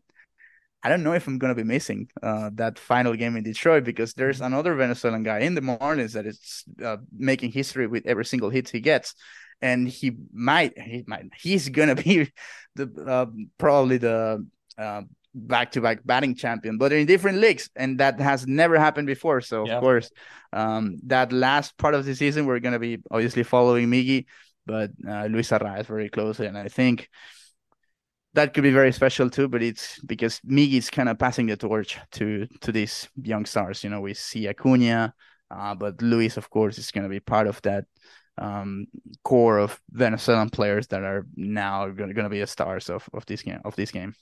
I 0.83 0.89
don't 0.89 1.03
know 1.03 1.13
if 1.13 1.27
I'm 1.27 1.39
gonna 1.39 1.55
be 1.55 1.65
missing 1.65 2.09
uh, 2.23 2.51
that 2.55 2.79
final 2.79 3.15
game 3.15 3.37
in 3.37 3.43
Detroit 3.43 3.85
because 3.85 4.15
there's 4.15 4.41
another 4.41 4.75
Venezuelan 4.75 5.23
guy 5.23 5.41
in 5.41 5.55
the 5.55 5.61
Marlins 5.61 6.13
that 6.13 6.27
is 6.27 6.65
uh, 6.83 6.99
making 7.11 7.53
history 7.53 7.87
with 7.87 8.07
every 8.07 8.25
single 8.25 8.51
hit 8.51 8.69
he 8.69 8.81
gets, 8.81 9.15
and 9.65 9.89
he 9.89 10.13
might 10.33 10.79
he 10.79 11.05
might 11.07 11.25
he's 11.37 11.69
gonna 11.71 11.97
be 11.97 12.31
the 12.77 12.87
uh, 13.07 13.27
probably 13.59 13.99
the 13.99 14.47
uh, 14.79 15.03
back-to-back 15.35 16.01
batting 16.05 16.35
champion, 16.35 16.79
but 16.79 16.93
in 16.93 17.07
different 17.07 17.39
leagues, 17.39 17.71
and 17.75 17.99
that 17.99 18.21
has 18.21 18.47
never 18.47 18.79
happened 18.79 19.07
before. 19.07 19.41
So 19.41 19.67
yeah. 19.67 19.77
of 19.77 19.81
course, 19.81 20.11
um, 20.53 20.99
that 21.07 21.33
last 21.33 21.77
part 21.79 21.95
of 21.95 22.05
the 22.05 22.15
season 22.15 22.47
we're 22.47 22.61
gonna 22.61 22.79
be 22.79 22.99
obviously 23.11 23.43
following 23.43 23.89
Miggy 23.89 24.27
but 24.67 24.91
uh, 25.07 25.27
Luis 25.27 25.51
Arraez 25.51 25.87
very 25.87 26.09
closely, 26.09 26.47
and 26.47 26.57
I 26.57 26.69
think 26.69 27.09
that 28.35 28.55
could 28.55 28.63
be 28.63 28.73
very 28.73 28.93
special 28.93 29.31
too. 29.31 29.49
But 29.49 29.63
it's 29.63 30.01
because 30.01 30.41
Miggy 30.41 30.75
is 30.75 30.91
kind 30.91 31.09
of 31.09 31.19
passing 31.19 31.47
the 31.47 31.57
torch 31.57 31.99
to 32.13 32.47
to 32.61 32.73
these 32.73 33.09
young 33.23 33.47
stars. 33.47 33.85
You 33.85 33.91
know, 33.91 34.01
we 34.01 34.15
see 34.15 34.49
Acuna, 34.49 35.15
uh, 35.51 35.75
but 35.75 36.01
Luis, 36.03 36.37
of 36.37 36.51
course, 36.51 36.79
is 36.79 36.91
going 36.91 37.05
to 37.05 37.11
be 37.11 37.21
part 37.21 37.47
of 37.47 37.61
that 37.63 37.85
um, 38.39 38.87
core 39.23 39.59
of 39.59 39.81
Venezuelan 39.91 40.51
players 40.51 40.87
that 40.89 41.03
are 41.03 41.27
now 41.37 41.89
going 41.89 42.15
to 42.15 42.29
be 42.29 42.41
the 42.41 42.47
stars 42.47 42.91
of, 42.91 43.09
of 43.13 43.27
this 43.27 43.43
game 43.43 43.61
of 43.65 43.77
this 43.77 43.91
game. 43.91 44.15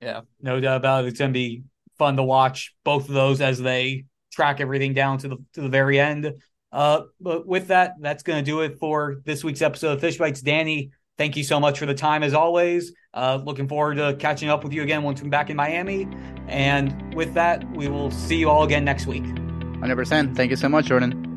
Yeah, 0.00 0.22
no 0.40 0.60
doubt 0.60 0.78
about 0.78 1.04
it. 1.04 1.08
It's 1.08 1.18
going 1.18 1.30
to 1.30 1.38
be 1.38 1.62
fun 1.98 2.16
to 2.16 2.22
watch 2.22 2.74
both 2.84 3.08
of 3.08 3.14
those 3.14 3.40
as 3.40 3.60
they 3.60 4.06
track 4.32 4.60
everything 4.60 4.94
down 4.94 5.18
to 5.18 5.28
the 5.28 5.36
to 5.54 5.60
the 5.60 5.68
very 5.68 6.00
end. 6.00 6.32
Uh, 6.72 7.02
but 7.20 7.46
with 7.46 7.68
that, 7.68 7.92
that's 8.00 8.22
going 8.22 8.42
to 8.42 8.50
do 8.50 8.62
it 8.62 8.78
for 8.78 9.20
this 9.24 9.44
week's 9.44 9.62
episode 9.62 9.92
of 9.92 10.00
Fish 10.00 10.18
Bytes. 10.18 10.42
Danny, 10.42 10.90
thank 11.18 11.36
you 11.36 11.44
so 11.44 11.60
much 11.60 11.78
for 11.78 11.86
the 11.86 11.94
time 11.94 12.22
as 12.22 12.32
always. 12.32 12.92
Uh, 13.12 13.38
looking 13.44 13.68
forward 13.68 13.96
to 13.96 14.16
catching 14.18 14.48
up 14.48 14.64
with 14.64 14.72
you 14.72 14.82
again 14.82 15.02
once 15.02 15.20
I'm 15.20 15.28
back 15.28 15.50
in 15.50 15.56
Miami. 15.56 16.08
And 16.48 17.14
with 17.14 17.34
that, 17.34 17.70
we 17.76 17.88
will 17.88 18.10
see 18.10 18.36
you 18.36 18.48
all 18.48 18.64
again 18.64 18.84
next 18.84 19.06
week. 19.06 19.24
100%. 19.24 20.34
Thank 20.34 20.50
you 20.50 20.56
so 20.56 20.68
much, 20.68 20.86
Jordan. 20.86 21.31